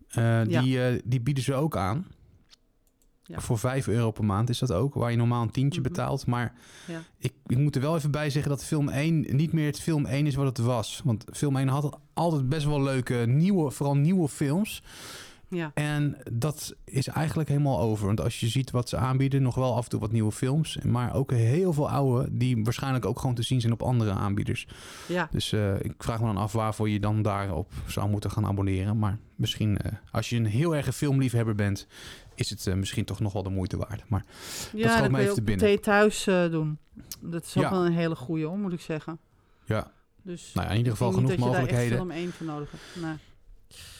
[0.07, 0.43] Ja.
[0.45, 2.07] die, die bieden ze ook aan.
[3.23, 3.39] Ja.
[3.39, 5.89] Voor 5 euro per maand is dat ook, waar je normaal een tientje Mhm.
[5.89, 6.25] betaalt.
[6.25, 6.53] Maar
[6.87, 7.01] Ja.
[7.17, 10.05] ik, ik moet er wel even bij zeggen dat film 1 niet meer het film
[10.05, 11.01] 1 is wat het was.
[11.03, 14.83] Want film 1 had altijd best wel leuke, nieuwe, vooral nieuwe films.
[15.53, 15.71] Ja.
[15.73, 18.05] En dat is eigenlijk helemaal over.
[18.05, 20.77] Want als je ziet wat ze aanbieden, nog wel af en toe wat nieuwe films.
[20.85, 24.67] Maar ook heel veel oude, die waarschijnlijk ook gewoon te zien zijn op andere aanbieders.
[25.07, 25.27] Ja.
[25.31, 28.99] Dus eh, ik vraag me dan af waarvoor je dan daarop zou moeten gaan abonneren.
[28.99, 31.87] Maar misschien, eh, als je een heel erge filmliefhebber bent,
[32.35, 34.09] is het eh, misschien toch nog wel de moeite waard.
[34.09, 34.25] Maar
[34.73, 35.81] Ja, dat me kun je even te binnen.
[35.81, 36.77] thuis doen.
[37.21, 37.69] Dat is ook Ja.
[37.69, 39.19] wel een hele goeie, hoor, moet ik zeggen.
[39.65, 39.91] ja,
[40.23, 41.83] Dus nou ja, in ieder geval ik genoeg mogelijkheden.
[41.85, 43.05] echt film 1 voor nodig hebt.
[43.05, 43.15] Nee.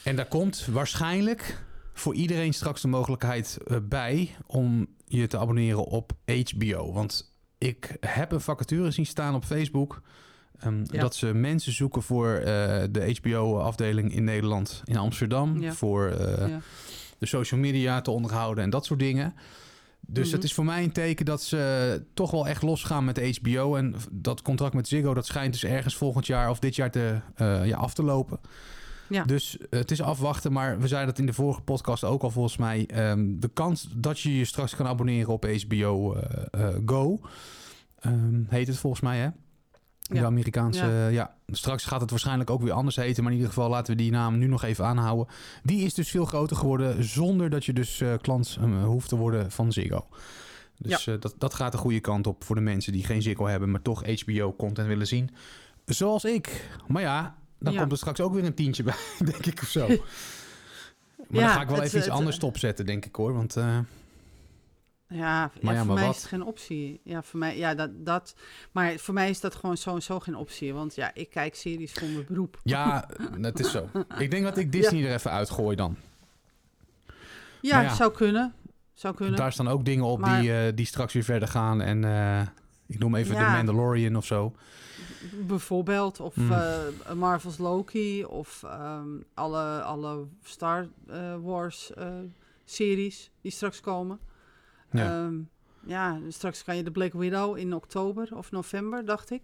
[0.04, 5.84] En daar komt waarschijnlijk voor iedereen straks de mogelijkheid eh, bij om je te abonneren
[5.84, 6.92] op HBO.
[6.92, 10.00] Want ik heb een vacature zien staan op Facebook.
[10.58, 11.00] ehm, Ja.
[11.00, 12.44] Dat ze mensen zoeken voor eh,
[12.90, 15.60] de HBO-afdeling in Nederland, in Amsterdam.
[15.60, 15.72] Ja.
[15.72, 16.60] Voor eh, Ja.
[17.18, 19.34] de social media te onderhouden en dat soort dingen.
[20.00, 20.34] Dus Mhm.
[20.34, 23.76] het is voor mij een teken dat ze toch wel echt losgaan met HBO.
[23.76, 27.20] En dat contract met Ziggo, dat schijnt dus ergens volgend jaar of dit jaar te,
[27.64, 28.40] ja, af te lopen.
[29.08, 29.24] Ja.
[29.24, 32.30] Dus eh, het is afwachten, maar we zeiden dat in de vorige podcast ook al
[32.30, 32.86] volgens mij.
[32.86, 37.20] ehm, de kans dat je je straks kan abonneren op HBO eh, eh, Go,
[37.98, 39.28] ehm, heet het volgens mij hè?
[40.08, 40.24] De Ja.
[40.24, 41.08] Amerikaanse, Ja.
[41.08, 41.34] ja.
[41.46, 44.10] Straks gaat het waarschijnlijk ook weer anders heten, maar in ieder geval laten we die
[44.10, 45.26] naam nu nog even aanhouden.
[45.62, 49.50] Die is dus veel groter geworden zonder dat je dus klant eh, hoeft te worden
[49.50, 50.06] van Ziggo.
[50.78, 53.70] Dus dat, dat gaat de goede kant op voor de mensen die geen Ziggo hebben,
[53.70, 55.30] maar toch HBO-content willen zien.
[55.84, 56.68] Zoals ik.
[56.86, 57.78] Maar ja, dan Ja.
[57.78, 58.94] komt er straks ook weer een tientje bij,
[59.30, 59.86] denk ik of zo.
[59.88, 59.96] Maar
[61.28, 63.32] Ja, dan ga ik wel het- even iets het- anders stopzetten, denk ik hoor.
[63.34, 63.78] Want eh,
[65.08, 66.14] Ja, Maar ja, voor maar mij wat?
[66.14, 67.00] is het geen optie.
[67.04, 68.34] Ja, voor mij, ja, dat, dat.
[68.72, 70.74] Maar voor mij is dat gewoon sowieso geen optie.
[70.74, 72.60] Want ja, ik kijk series voor mijn beroep.
[72.62, 73.08] ja,
[73.40, 73.88] het is zo.
[74.18, 75.96] Ik denk dat ik Disney er even uitgooi dan.
[77.60, 78.54] Ja, zou kunnen.
[78.94, 79.36] Zou kunnen.
[79.36, 81.80] Daar staan ook dingen op Maar- die, eh, die straks weer verder gaan.
[81.82, 82.40] En eh,
[82.86, 84.54] ik noem even de Mandalorian of zo.
[85.46, 86.52] Bijvoorbeeld, of Mm.
[86.52, 92.08] eh, Marvel's Loki, of ehm, alle, alle Star eh, Wars eh,
[92.64, 94.18] series die straks komen.
[94.90, 95.04] Ja.
[95.04, 95.30] Ja.
[95.86, 99.42] ja, straks kan je de Black Widow in oktober of november, dacht ik.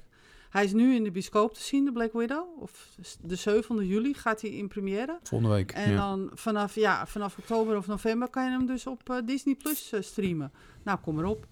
[0.51, 2.61] Hij is nu in de bioscoop te zien, de Black Widow.
[2.63, 5.19] Of de 7 juli gaat hij in première.
[5.23, 5.73] Volgende week.
[5.73, 5.97] En ja.
[5.97, 10.53] dan vanaf, ja, vanaf oktober of november kan je hem dus op Disney Plus streamen.
[10.83, 11.47] Nou, kom erop.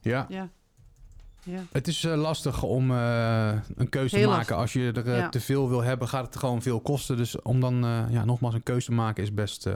[0.00, 0.26] ja.
[0.28, 0.48] Ja.
[1.50, 1.62] Ja.
[1.72, 4.56] Het is eh, lastig om eh, een keuze Heel te maken.
[4.56, 5.28] Als je er eh, Ja.
[5.28, 7.16] te veel wil hebben, gaat het gewoon veel kosten.
[7.16, 7.74] Dus om dan
[8.10, 9.68] ja, nogmaals een keuze te maken is best,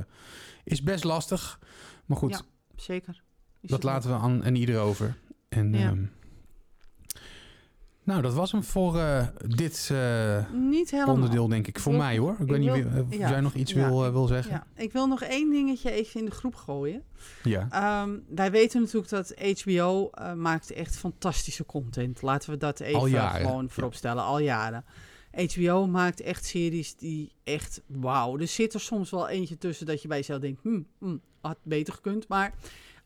[0.64, 1.58] is best lastig.
[2.06, 2.40] Maar goed, Ja,
[2.76, 3.22] Zeker.
[3.60, 5.16] Is dat laten we aan en ieder over.
[5.48, 5.94] En, Ja.
[8.04, 10.52] Nou, dat was hem voor eh, dit eh.
[10.52, 11.78] Niet onderdeel, denk ik.
[11.78, 12.32] Voor wil- mij hoor.
[12.32, 14.52] Ik, ik weet niet wil- eh, of ja, jij nog iets ja, wil, wil zeggen.
[14.52, 17.02] Ja, ik wil nog één dingetje even in de groep gooien.
[17.42, 17.66] Ja.
[17.70, 22.22] Ehm, wij weten natuurlijk dat HBO maakt echt fantastische content.
[22.22, 23.68] Laten we dat even jaren, gewoon ja.
[23.68, 24.84] voorop stellen, al jaren.
[25.54, 28.38] HBO maakt echt series die echt wauw.
[28.38, 31.58] Er zit er soms wel eentje tussen dat je bij jezelf denkt, hmm, hmm, had
[31.62, 32.28] beter gekund.
[32.28, 32.54] Maar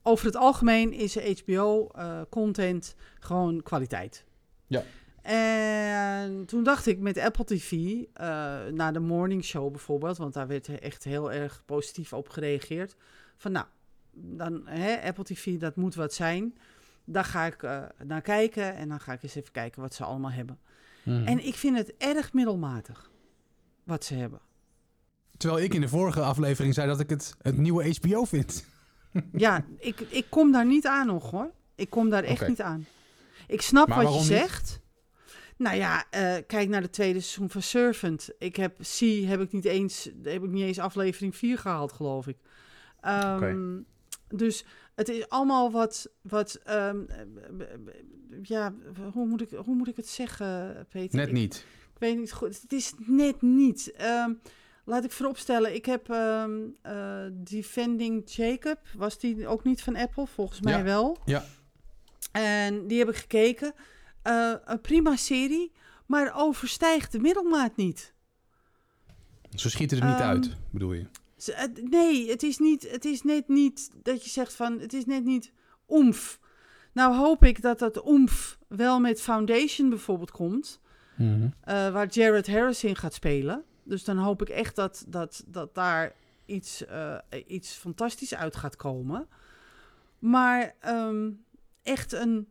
[0.02, 4.24] over het algemeen is HBO-content gewoon kwaliteit.
[4.66, 4.82] Ja.
[5.22, 7.72] En toen dacht ik met Apple TV,
[8.12, 12.96] eh na de morning show bijvoorbeeld, want daar werd echt heel erg positief op gereageerd.
[13.36, 13.66] Van nou,
[14.12, 16.54] dan hè, Apple TV, dat moet wat zijn.
[17.04, 20.04] Daar ga ik eh, naar kijken en dan ga ik eens even kijken wat ze
[20.04, 20.58] allemaal hebben.
[21.02, 21.26] Mhm.
[21.26, 23.10] En ik vind het erg middelmatig
[23.84, 24.40] wat ze hebben.
[25.36, 28.64] Terwijl ik in de vorige aflevering zei dat ik het het nieuwe HBO vind.
[29.32, 31.50] Ja, ik, ik kom daar niet aan nog hoor.
[31.74, 32.86] Ik kom daar echt niet aan.
[33.46, 34.26] Ik snap Maar wat je niet?
[34.28, 34.80] zegt.
[35.56, 38.28] Nou ja, eh, kijk naar de tweede seizoen van Servant.
[38.38, 42.26] Ik heb C heb ik niet eens, heb ik niet eens aflevering 4 gehaald, geloof
[42.26, 42.36] ik.
[43.00, 43.78] Ehm.
[44.28, 47.16] Dus het is allemaal wat, wat ehm, eh,
[48.42, 48.74] ja,
[49.12, 51.16] hoe moet, ik, hoe moet ik het zeggen, Peter?
[51.18, 51.64] Net niet.
[51.94, 52.60] ik weet niet goed.
[52.62, 53.90] Het is net niet.
[53.92, 54.32] Ehm,
[54.84, 56.44] laat ik vooropstellen, ik heb eh,
[57.32, 60.26] Defending Jacob, was die ook niet van Apple?
[60.26, 60.82] Volgens mij Ja.
[60.82, 61.18] wel.
[61.24, 61.44] Ja.
[62.42, 63.74] En die heb ik gekeken.
[64.22, 65.72] Eh, een prima serie,
[66.06, 68.14] maar overstijgt de middelmaat niet.
[69.54, 71.06] Ze schieten er niet Ehm, uit, bedoel je?
[71.36, 75.04] Ze- Nee, het is, niet, het is net niet dat je zegt van, het is
[75.04, 75.52] net niet
[75.88, 76.38] oemf.
[76.92, 80.80] Nou hoop ik dat dat oemf wel met Foundation bijvoorbeeld komt.
[81.16, 81.48] Mhm.
[81.60, 83.64] eh, waar Jared Harris in gaat spelen.
[83.82, 86.12] Dus dan hoop ik echt dat, dat, dat daar
[86.46, 87.16] iets, eh,
[87.46, 89.28] iets fantastisch uit gaat komen.
[90.18, 91.30] Maar ehm,
[91.86, 92.48] echt een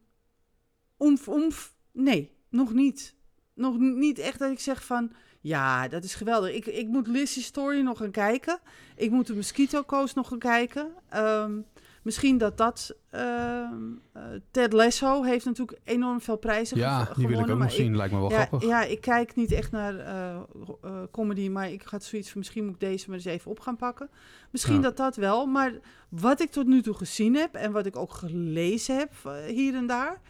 [0.99, 3.15] oemf oemf, nee, nog niet.
[3.53, 5.11] Nog niet echt dat ik zeg van,
[5.41, 6.53] ja, dat is geweldig.
[6.53, 8.59] Ik, ik moet Lizzie's Story nog gaan kijken.
[8.95, 10.91] Ik moet de Mosquito Coast nog gaan kijken.
[11.09, 11.61] Ehm,
[12.05, 12.95] misschien dat dat...
[13.09, 13.73] ehm,
[14.13, 17.61] eh, Ted Lasso heeft natuurlijk enorm veel prijzen Ja, gev- die wil ik gewonnen, ook
[17.61, 17.95] nog zien.
[17.95, 18.69] Lijkt me wel ja, grappig.
[18.69, 20.35] ja, ik kijk niet echt naar eh,
[20.81, 23.59] eh, comedy, maar ik had zoiets van misschien moet ik deze maar eens even op
[23.59, 24.09] gaan pakken.
[24.51, 24.81] Misschien Ja.
[24.81, 25.73] dat dat wel, maar
[26.09, 29.11] wat ik tot nu toe gezien heb en wat ik ook gelezen heb
[29.47, 30.21] hier en daar,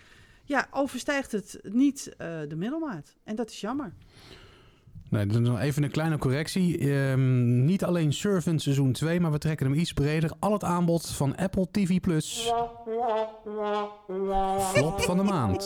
[0.43, 3.15] ja, overstijgt het niet de middelmaat.
[3.23, 3.93] En dat is jammer.
[5.15, 6.77] Nee, dan nog even een kleine correctie.
[6.77, 10.31] Ehm, niet alleen Servant seizoen 2, maar we trekken hem iets breder.
[10.39, 12.51] Al het aanbod van Apple TV Plus.
[14.73, 15.63] Flop van de maand.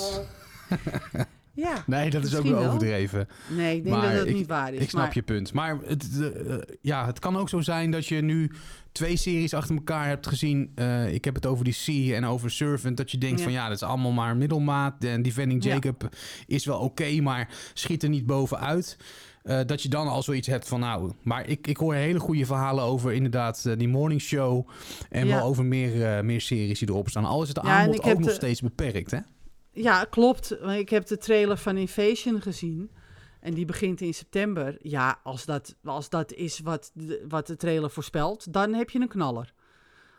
[1.54, 2.66] Ja, Nee, dat is ook wel wel.
[2.68, 3.28] overdreven.
[3.50, 4.82] nee, ik denk Maar dat dat ik- niet waar is.
[4.82, 5.54] Ik snap maar, je punt.
[5.54, 8.52] Maar het, eh, eh, ja, het kan ook zo zijn dat je nu
[8.91, 10.72] twee series achter elkaar hebt gezien.
[10.76, 12.97] Eh, ik heb het over die Sea en over Servant.
[12.97, 13.43] Dat je denkt Ja.
[13.43, 15.04] van ja, dat is allemaal maar middelmaat.
[15.04, 15.74] En Defending Ja.
[15.74, 16.10] Jacob
[16.47, 18.97] is wel oké, maar schiet er niet bovenuit.
[19.44, 21.12] Eh, dat je dan al zoiets hebt van nou...
[21.22, 24.68] Maar ik, ik hoor hele goede verhalen over inderdaad eh, die morning show.
[25.10, 25.36] En Ja.
[25.36, 27.26] wel over meer, eh, meer series die erop staan.
[27.26, 29.20] Al is het Ja, aanbod ook nog de- steeds beperkt, hè?
[29.72, 30.64] Ja, klopt.
[30.64, 32.90] Ik heb de trailer van Invasion gezien.
[33.40, 34.78] En die begint in september.
[34.82, 39.00] Ja, als dat, als dat is wat de, wat de trailer voorspelt, dan heb je
[39.00, 39.54] een knaller.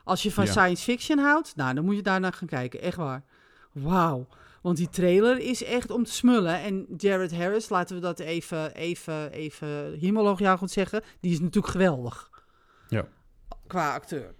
[0.05, 0.51] Als je van Ja.
[0.51, 2.81] science fiction houdt, nou, dan moet je daarna gaan kijken.
[2.83, 3.23] Echt waar.
[3.73, 4.27] Wauw.
[4.61, 6.61] Want die trailer is echt om te smullen.
[6.61, 9.99] En Jared Harris, laten we dat even, even, even
[10.71, 12.31] zeggen, die is natuurlijk geweldig.
[12.89, 13.09] Ja.
[13.67, 14.35] Qua acteur.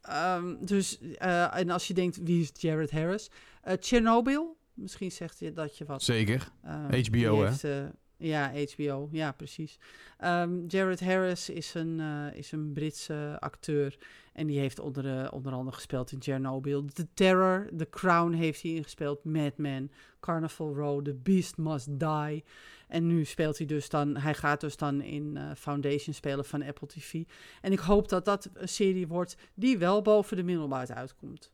[0.00, 3.30] Ehm, dus, eh, en als je denkt, wie is Jared Harris?
[3.62, 6.02] Eh Chernobyl, misschien zegt je dat je wat.
[6.02, 6.48] Zeker.
[6.62, 7.88] Ehm, HBO, die hè?
[8.22, 9.78] Ja, HBO, ja, precies.
[10.18, 13.98] Ehm, Jared Harris is een, eh, is een Britse acteur.
[14.32, 16.84] En die heeft onder, eh, onder andere gespeeld in Chernobyl.
[16.84, 19.24] The Terror, The Crown heeft hij ingespeeld.
[19.24, 22.44] Mad Men, Carnival Row, The Beast Must Die.
[22.88, 24.16] En nu speelt hij dus dan...
[24.16, 27.22] Hij gaat dus dan in eh, Foundation spelen van Apple TV.
[27.60, 31.52] En ik hoop dat dat een serie wordt die wel boven de middelmaat uitkomt.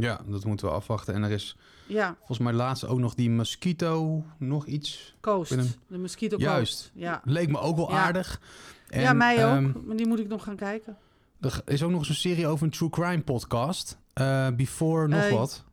[0.00, 1.14] Ja, dat moeten we afwachten.
[1.14, 5.16] En er is Ja, volgens mij laatst ook nog die Mosquito, nog iets.
[5.20, 5.78] Coast.
[5.88, 6.78] De Mosquito Juist.
[6.80, 6.90] Coast.
[6.94, 7.20] Ja.
[7.24, 7.96] Leek me ook wel Ja.
[8.04, 8.40] aardig.
[8.88, 9.56] En, ja, mij ook.
[9.56, 10.96] ehm, maar die moet ik nog gaan kijken.
[11.40, 13.98] er is ook nog eens een serie over een true crime podcast.
[14.12, 15.64] Eh, Before nog Eh, wat.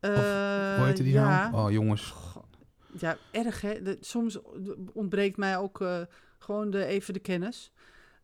[0.00, 0.10] Eh,
[0.76, 1.50] Hoe heette die ja.
[1.50, 1.64] nou?
[1.66, 2.14] Oh, jongens.
[2.98, 3.82] Ja, erg hè.
[3.82, 4.38] De- soms
[4.92, 6.00] ontbreekt mij ook eh,
[6.38, 7.72] gewoon de, even de kennis.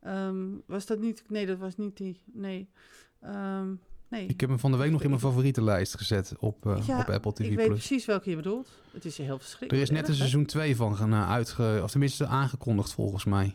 [0.00, 1.24] Ehm, was dat niet?
[1.28, 2.20] Nee, dat was niet die.
[2.32, 2.70] Nee.
[3.20, 3.74] Ehm,
[4.08, 4.26] nee.
[4.26, 7.08] Ik heb hem van de week nog in mijn favorietenlijst gezet op, eh, Ja, op
[7.08, 7.40] Apple TV+.
[7.50, 8.68] ik weet precies welke je bedoelt.
[8.92, 9.88] Het is heel Er verschrikkelijk.
[9.88, 11.80] is net een erg, seizoen 2 van gaan eh, uitge...
[11.82, 13.54] Of tenminste aangekondigd volgens mij.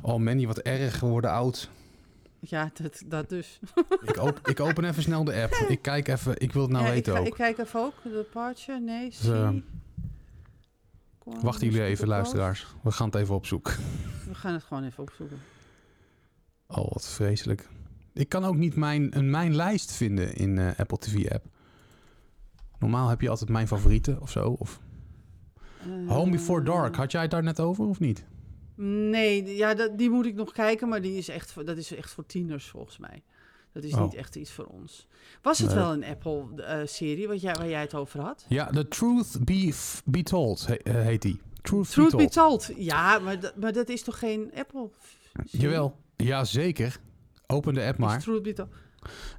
[0.00, 1.70] Oh man, die wat erg geworden oud.
[2.40, 3.58] Ja, dat, dat dus.
[4.06, 5.52] Ik, op, ik open even snel de app.
[5.68, 6.40] Ik kijk even.
[6.40, 7.26] Ik wil het nou ja, weten ook.
[7.26, 7.94] ik kijk even ook.
[8.02, 9.08] De Departure, nee.
[9.08, 9.30] Dus,
[11.42, 12.66] Wachten jullie even, luisteraars.
[12.82, 13.76] We gaan het even opzoeken.
[14.28, 15.38] We gaan het gewoon even opzoeken.
[16.66, 17.68] Oh, wat vreselijk.
[18.16, 21.44] Ik kan ook niet mijn, een mijn lijst vinden in eh, Apple TV app.
[22.78, 24.56] Normaal heb je altijd mijn favorieten of zo.
[24.58, 24.80] Of
[26.06, 26.92] Home Before Dark.
[26.92, 28.24] Eh, Had jij het daar net over of niet?
[29.10, 31.94] Nee, ja, dat, die moet ik nog kijken, maar die is echt, voor- dat is
[31.94, 33.22] echt voor tieners volgens mij.
[33.72, 34.02] Dat is Oh.
[34.02, 35.06] niet echt iets voor ons.
[35.42, 35.76] Was het Nee.
[35.78, 38.44] wel een Apple-serie wat jij, waar jij het over had?
[38.48, 39.38] Ja, The Truth
[40.04, 41.40] Be, Told he- eh, heet die.
[41.62, 42.66] Truth, Truth Be Be Told.
[42.66, 42.78] Told.
[42.78, 44.90] Ja, maar, dat- maar dat is toch geen Apple?
[45.50, 45.96] Jawel.
[46.16, 46.98] Jazeker.
[47.46, 48.24] Open de app maar.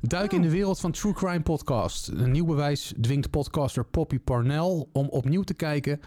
[0.02, 0.38] Duik Oh.
[0.38, 2.08] in de wereld van True Crime Podcast.
[2.08, 6.02] Een nieuw bewijs dwingt podcaster Poppy Parnell om opnieuw te kijken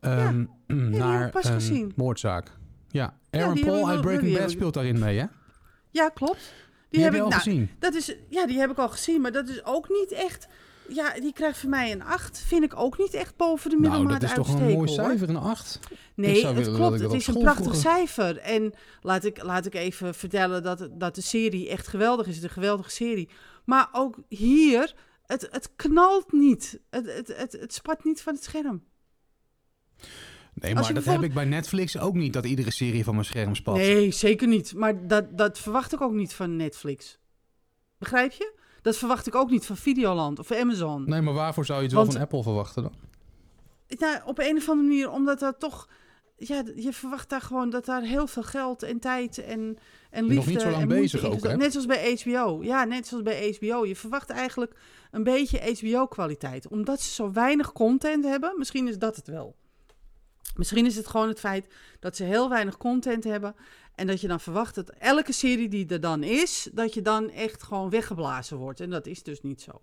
[0.00, 1.92] ehm, heb naar ik pas een gezien.
[1.96, 2.56] moordzaak.
[2.88, 5.24] Ja, Aaron Paul uit Breaking Bad speelt daarin mee, hè?
[5.90, 6.38] Ja, klopt.
[6.88, 7.70] Die, Die, heb ik al nou, gezien.
[7.78, 10.48] Dat is, ja, die heb ik al gezien, maar dat is ook niet echt.
[10.92, 12.38] Ja, die krijgt van mij een 8.
[12.38, 14.92] Vind ik ook niet echt boven de Nou, middelmaat dat is toch een uitsteken, mooi
[14.92, 15.78] cijfer, een 8.
[16.14, 16.98] Nee, het willen klopt.
[17.00, 18.36] dat Het is een prachtig vroeger- cijfer.
[18.38, 22.34] En laat ik, laat ik even vertellen dat, dat de serie echt geweldig is.
[22.34, 23.28] Het is een geweldige serie.
[23.64, 24.94] Maar ook hier,
[25.26, 26.80] het, het knalt niet.
[26.90, 28.82] Het, het, het, het spat niet van het scherm.
[30.54, 33.54] Nee, maar dat heb ik bij Netflix ook niet, dat iedere serie van mijn scherm
[33.54, 33.76] spat.
[33.76, 34.74] Nee, zeker niet.
[34.74, 37.18] Maar dat, dat verwacht ik ook niet van Netflix.
[37.98, 38.58] Begrijp je?
[38.82, 41.04] Dat verwacht ik ook niet van Videoland of Amazon.
[41.08, 42.92] Nee, maar waarvoor zou je het wel van Apple verwachten dan?
[43.98, 45.88] Nou, op een of andere manier, omdat dat toch...
[46.36, 49.78] Ja, je verwacht daar gewoon dat daar heel veel geld en tijd en,
[50.10, 50.34] en liefde...
[50.34, 51.56] Nog niet zo lang en moeite bezig ook, hè?
[51.56, 52.62] Net zoals bij HBO.
[52.62, 53.86] Ja, net zoals bij HBO.
[53.86, 54.74] Je verwacht eigenlijk
[55.10, 56.68] een beetje HBO-kwaliteit.
[56.68, 58.54] Omdat ze zo weinig content hebben.
[58.56, 59.56] Misschien is dat het wel.
[60.56, 61.66] Misschien is het gewoon het feit
[62.00, 63.54] dat ze heel weinig content hebben.
[64.00, 67.30] En dat je dan verwacht dat elke serie die er dan is, dat je dan
[67.30, 68.80] echt gewoon weggeblazen wordt.
[68.80, 69.80] En dat is dus niet zo.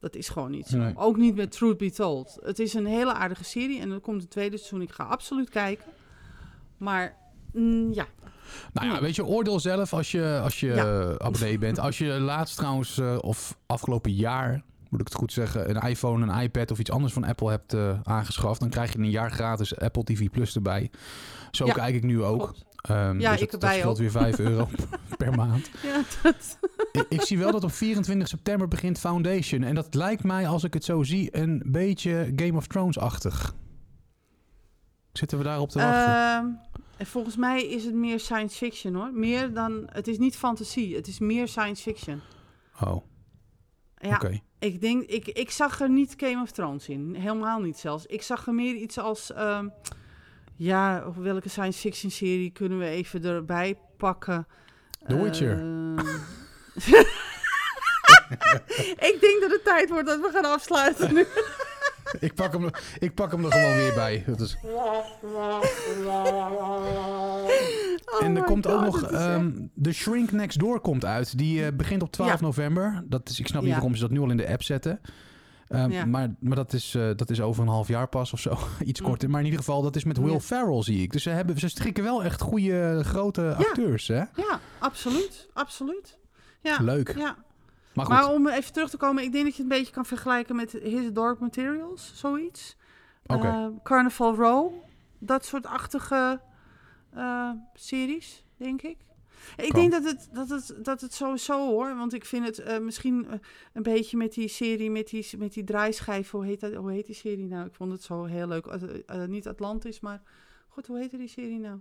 [0.00, 0.76] Dat is gewoon niet zo.
[0.76, 0.96] Nee.
[0.96, 2.38] Ook niet met Truth Be Told.
[2.42, 4.82] Het is een hele aardige serie en er komt een tweede seizoen.
[4.82, 5.84] Ik ga absoluut kijken.
[6.76, 7.16] Maar
[7.52, 8.06] mm, ja,
[8.72, 11.18] Nou ja, weet je, oordeel zelf als je, als je Ja.
[11.18, 11.78] abonnee bent.
[11.78, 16.32] Als je laatst trouwens, eh, of afgelopen jaar, moet ik het goed zeggen, een iPhone,
[16.32, 19.30] een iPad of iets anders van Apple hebt eh, aangeschaft, dan krijg je een jaar
[19.30, 20.90] gratis Apple TV Plus erbij.
[21.50, 22.38] Zo Ja, kijk ik nu ook.
[22.38, 22.64] klopt.
[22.84, 23.96] Ehm, Ja, dus ik dat, erbij dat ook.
[23.98, 24.68] weer 5 euro
[25.16, 25.70] per maand.
[25.82, 26.58] ja dat,
[26.92, 29.62] ik, ik zie wel dat op 24 september begint Foundation.
[29.62, 33.54] En dat lijkt mij, als ik het zo zie, een beetje Game of Thrones-achtig.
[35.12, 36.60] Zitten we daarop te wachten?
[36.96, 39.10] En volgens mij is het meer science fiction hoor.
[39.12, 42.20] Meer dan, het is niet fantasie, het is meer science fiction.
[42.80, 42.96] oh,
[43.96, 44.40] Ja, oké.
[44.58, 47.14] ik denk, ik, ik zag er niet Game of Thrones in.
[47.14, 48.06] Helemaal niet zelfs.
[48.06, 49.68] Ik zag er meer iets als, ehm,
[50.56, 54.46] ja, welke science fiction serie kunnen we even erbij pakken?
[55.06, 55.58] The Witcher.
[55.58, 55.98] Ehm,
[59.10, 61.24] ik denk dat het tijd wordt dat we gaan afsluiten nu.
[62.20, 64.24] Ik, pak hem, ik pak hem er gewoon weer bij.
[64.26, 64.56] Dat is...
[64.62, 65.62] Oh
[68.20, 69.50] en er my komt ook nog echt- ehm
[69.82, 71.38] The Shrink Next Door komt uit.
[71.38, 72.36] Die eh, begint op 12 Ja.
[72.40, 73.02] november.
[73.06, 73.76] Dat is, ik snap niet Ja.
[73.76, 75.00] waarom ze dat nu al in de app zetten.
[75.68, 76.04] Ehm, Ja.
[76.04, 78.56] Maar, maar dat, is, eh, dat is over een half jaar pas of zo.
[78.84, 79.06] Iets Mm.
[79.06, 79.30] korter.
[79.30, 80.40] Maar in ieder geval, dat is met Will.
[80.40, 81.12] Ferrell, zie ik.
[81.12, 84.14] Dus ze, hebben, ze strikken wel echt goede, grote acteurs, hè?
[84.34, 85.48] Ja, absoluut.
[85.52, 86.18] Absoluut.
[86.60, 87.16] Ja, Leuk.
[87.16, 87.36] ja.
[87.92, 90.04] Maar Maar om even terug te komen, ik denk dat je het een beetje kan
[90.06, 92.76] vergelijken met His Dark Materials, zoiets.
[93.26, 93.46] Oké.
[93.46, 94.72] Eh, Carnival Row,
[95.18, 96.40] dat soort achtige
[97.14, 98.96] eh, series, denk ik.
[99.56, 102.78] Ik denk dat het, dat, het, dat het sowieso hoor, want ik vind het eh,
[102.78, 103.38] misschien eh,
[103.72, 107.06] een beetje met die serie, met die, met die draaischijf, hoe heet, dat, hoe heet
[107.06, 107.66] die serie nou?
[107.66, 108.66] Ik vond het zo heel leuk.
[108.66, 110.22] Eh, niet Atlantis, maar
[110.68, 111.78] goed, hoe heette die serie nou?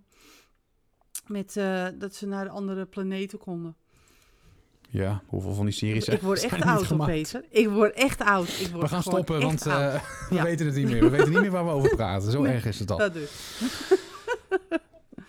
[1.28, 1.53] Met
[1.99, 3.76] dat ze naar andere planeten konden.
[4.89, 7.11] ja, hoeveel van die series Ik word echt oud, gemaakt?
[7.11, 7.45] Peter.
[7.49, 8.47] Ik word echt oud.
[8.59, 9.99] Ik word We gaan stoppen, want we
[10.30, 10.43] Ja.
[10.43, 11.01] weten het niet meer.
[11.01, 12.32] We weten niet meer waar we over praten.
[12.32, 12.97] Zo Nee, erg is het al.
[12.97, 13.32] Dat dus.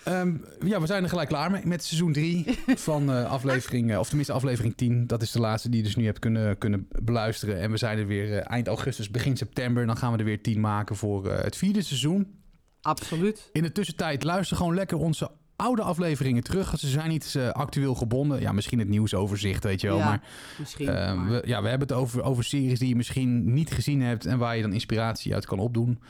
[0.05, 2.45] Ehm, ja, we zijn er gelijk klaar mee met seizoen 3
[2.89, 5.07] van eh, aflevering, eh, of tenminste aflevering 10.
[5.07, 7.61] Dat is de laatste die je dus nu hebt kunnen, kunnen beluisteren.
[7.61, 9.87] En we zijn er weer eh, eind augustus, begin september.
[9.87, 12.35] Dan gaan we er weer 10 maken voor het vierde seizoen.
[12.81, 13.49] Absoluut.
[13.53, 16.79] In de tussentijd luister gewoon lekker onze oude afleveringen terug.
[16.79, 18.41] Ze zijn niet eh, actueel gebonden.
[18.41, 19.97] Ja, misschien het nieuwsoverzicht, weet je wel.
[19.99, 20.23] Ja, Maar
[20.59, 20.89] Misschien.
[20.89, 24.03] eh, maar- we, ja, we hebben het over, over series die je misschien niet gezien
[24.03, 24.27] hebt...
[24.27, 26.01] en waar je dan inspiratie uit kan opdoen.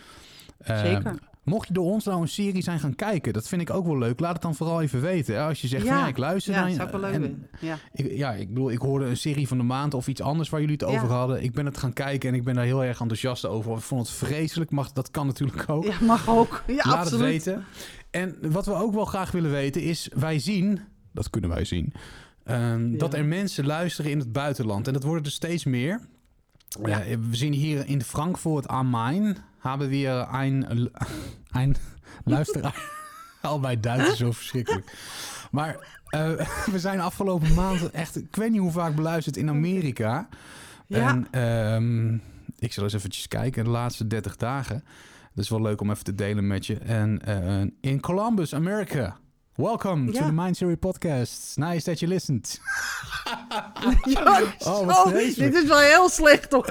[0.59, 1.19] Eh, Zeker.
[1.45, 3.99] Mocht je door ons nou een serie zijn gaan kijken, dat vind ik ook wel
[3.99, 4.21] leuk.
[4.21, 5.41] Laat het dan vooral even weten.
[5.47, 5.89] Als je zegt, Ja.
[5.93, 7.47] van, ja, ik luister Ja, naar ik wel leuk en.
[7.61, 7.79] Ja.
[7.93, 10.61] ik, ja, ik bedoel, ik hoorde een serie van de maand of iets anders waar
[10.61, 10.95] jullie het Ja.
[10.97, 11.43] over hadden.
[11.43, 13.73] Ik ben het gaan kijken en ik ben daar heel erg enthousiast over.
[13.77, 15.85] Ik vond het vreselijk, mag, dat kan natuurlijk ook.
[15.85, 16.63] ja, mag ook.
[16.67, 17.11] Ja, Laat absoluut.
[17.45, 17.65] het weten.
[18.11, 20.81] En wat we ook wel graag willen weten is, wij zien,
[21.13, 21.93] dat kunnen wij zien,
[22.45, 24.87] ehm, dat er mensen luisteren in het buitenland.
[24.87, 26.01] En dat worden er steeds meer.
[26.85, 27.03] Ja.
[27.31, 29.37] We zien hier in Frankfurt am Main
[29.71, 30.67] hebben we een,
[31.63, 31.77] een
[32.25, 32.83] luisteraar.
[33.43, 34.93] Al bij Duits is zo verschrikkelijk.
[35.51, 35.77] Maar
[36.09, 36.31] eh,
[36.73, 40.29] we zijn afgelopen maand echt, ik weet niet hoe vaak beluisterd in Amerika.
[40.87, 41.09] Ja.
[41.09, 42.15] En ehm,
[42.59, 44.85] ik zal eens eventjes kijken, de laatste 30 dagen.
[45.35, 46.79] Dat is wel leuk om even te delen met je.
[46.79, 49.17] En eh, in Columbus, America.
[49.55, 51.57] Welcome to the Mind Series podcast.
[51.57, 52.61] Nice that you listened.
[54.59, 55.53] Oh, vreselijk.
[55.53, 56.67] dit is wel heel slecht, toch?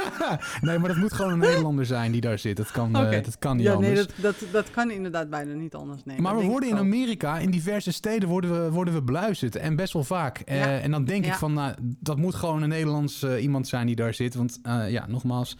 [0.60, 2.56] nee, maar dat moet gewoon een Nederlander zijn die daar zit.
[2.56, 3.94] Dat kan, eh, dat kan niet ja, anders.
[3.94, 6.04] nee, dat, dat, dat kan inderdaad bijna niet anders.
[6.04, 6.76] Nee, maar we worden in.
[6.76, 9.56] Amerika, in diverse steden, worden we, worden we beluisterd.
[9.56, 10.38] En best wel vaak.
[10.38, 13.86] Eh, en dan denk ik van, nou, dat moet gewoon een Nederlands eh, iemand zijn
[13.86, 14.34] die daar zit.
[14.34, 15.56] Want ja, nogmaals,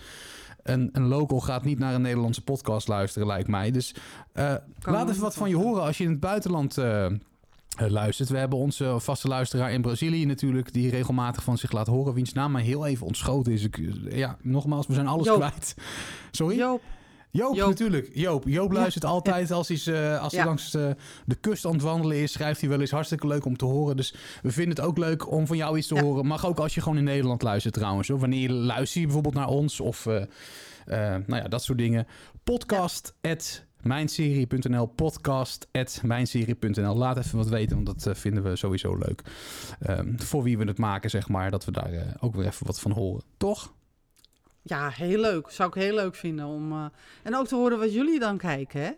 [0.63, 3.71] een, een local gaat niet naar een Nederlandse podcast luisteren, lijkt mij.
[3.71, 3.95] Dus
[4.33, 6.79] Kan laat even wat van je horen als je in het buitenland
[7.91, 8.29] luistert.
[8.29, 12.15] We hebben onze vaste luisteraar in Brazilië natuurlijk, die regelmatig van zich laat horen.
[12.15, 13.65] Wiens naam mij heel even ontschoten is.
[13.65, 13.81] Ik,
[14.11, 15.37] ja, nogmaals, we zijn alles Joop.
[15.37, 15.75] kwijt.
[16.31, 16.57] Sorry?
[16.57, 16.83] Joop,
[17.31, 17.69] Joop, Joop.
[17.69, 18.11] natuurlijk.
[18.15, 18.79] Joop, Joop Ja.
[18.79, 20.91] luistert altijd als, hij, eh, als hij langs eh,
[21.25, 22.33] de kust aan het wandelen is.
[22.33, 23.97] Schrijft hij wel eens hartstikke leuk om te horen.
[23.97, 26.03] Dus we vinden het ook leuk om van jou iets te Ja.
[26.03, 26.27] horen.
[26.27, 28.09] Mag ook als je gewoon in Nederland luistert trouwens.
[28.09, 28.19] Hoor.
[28.19, 32.07] Wanneer je luistert bijvoorbeeld naar ons of eh, eh, nou ja, dat soort dingen.
[32.45, 38.57] Podcast at mijnserie.nl podcast at mijnserie.nl Laat even wat weten, want dat eh, vinden we
[38.57, 39.23] sowieso leuk.
[39.81, 42.67] Ehm, voor wie we het maken, zeg maar, dat we daar eh, ook weer even
[42.67, 43.23] wat van horen.
[43.37, 43.73] Toch?
[44.65, 45.51] ja, heel leuk.
[45.51, 46.73] Zou ik heel leuk vinden om...
[46.73, 46.85] eh,
[47.23, 48.91] en ook te horen wat jullie dan kijken, hè?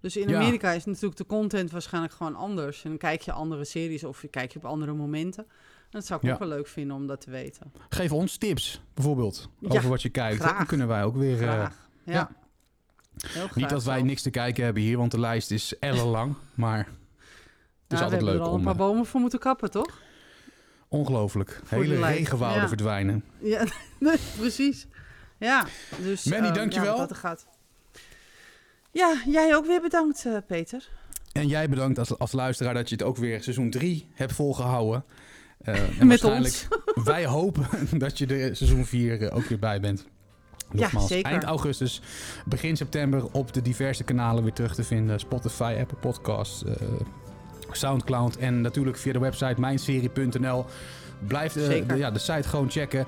[0.00, 0.36] Dus in Ja.
[0.40, 2.82] Amerika is natuurlijk de content waarschijnlijk gewoon anders.
[2.84, 5.44] En dan kijk je andere series of je kijk je op andere momenten.
[5.44, 6.32] En dat zou ik Ja.
[6.32, 7.72] ook wel leuk vinden om dat te weten.
[7.88, 10.42] Geef ons tips, bijvoorbeeld, Ja, over wat je kijkt.
[10.42, 11.36] Dan kunnen wij ook weer...
[11.36, 11.88] Graag.
[12.04, 12.30] ja.
[13.54, 16.34] Niet dat wij niks te kijken hebben hier, want de lijst is ellenlang.
[16.54, 16.86] maar is
[17.88, 18.58] we altijd hebben leuk er al om...
[18.58, 20.00] een paar eh, bomen voor moeten kappen, toch?
[20.88, 21.60] Ongelooflijk.
[21.64, 22.68] Voor de Hele regenwouden ja.
[22.68, 23.24] verdwijnen.
[23.38, 23.64] Ja,
[24.38, 24.86] precies.
[25.38, 25.66] Ja,
[26.02, 26.24] dus...
[26.24, 26.92] Manny, eh, dankjewel.
[26.92, 27.46] Ja, wat dat gaat.
[28.90, 30.88] Ja, jij ook weer bedankt, eh, Peter.
[31.32, 35.04] En jij bedankt als, als luisteraar dat je het ook weer seizoen 3 hebt volgehouden.
[35.58, 36.68] Eh, en Met waarschijnlijk,
[37.04, 37.66] wij hopen
[37.98, 40.06] dat je er seizoen 4 ook weer bij bent.
[40.72, 41.30] Nogmaals, zeker.
[41.30, 42.00] eind augustus,
[42.44, 45.20] begin september op de diverse kanalen weer terug te vinden.
[45.20, 46.74] Spotify, Apple Podcasts, eh,
[47.70, 50.66] Soundcloud en natuurlijk via de website mijnserie.nl.
[51.26, 53.06] Blijf de, ja, de site gewoon checken.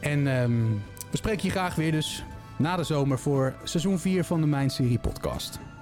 [0.00, 0.62] En ehm,
[1.10, 2.24] we spreken je graag weer dus
[2.56, 5.58] na de zomer voor seizoen 4 van de Mijn Serie podcast.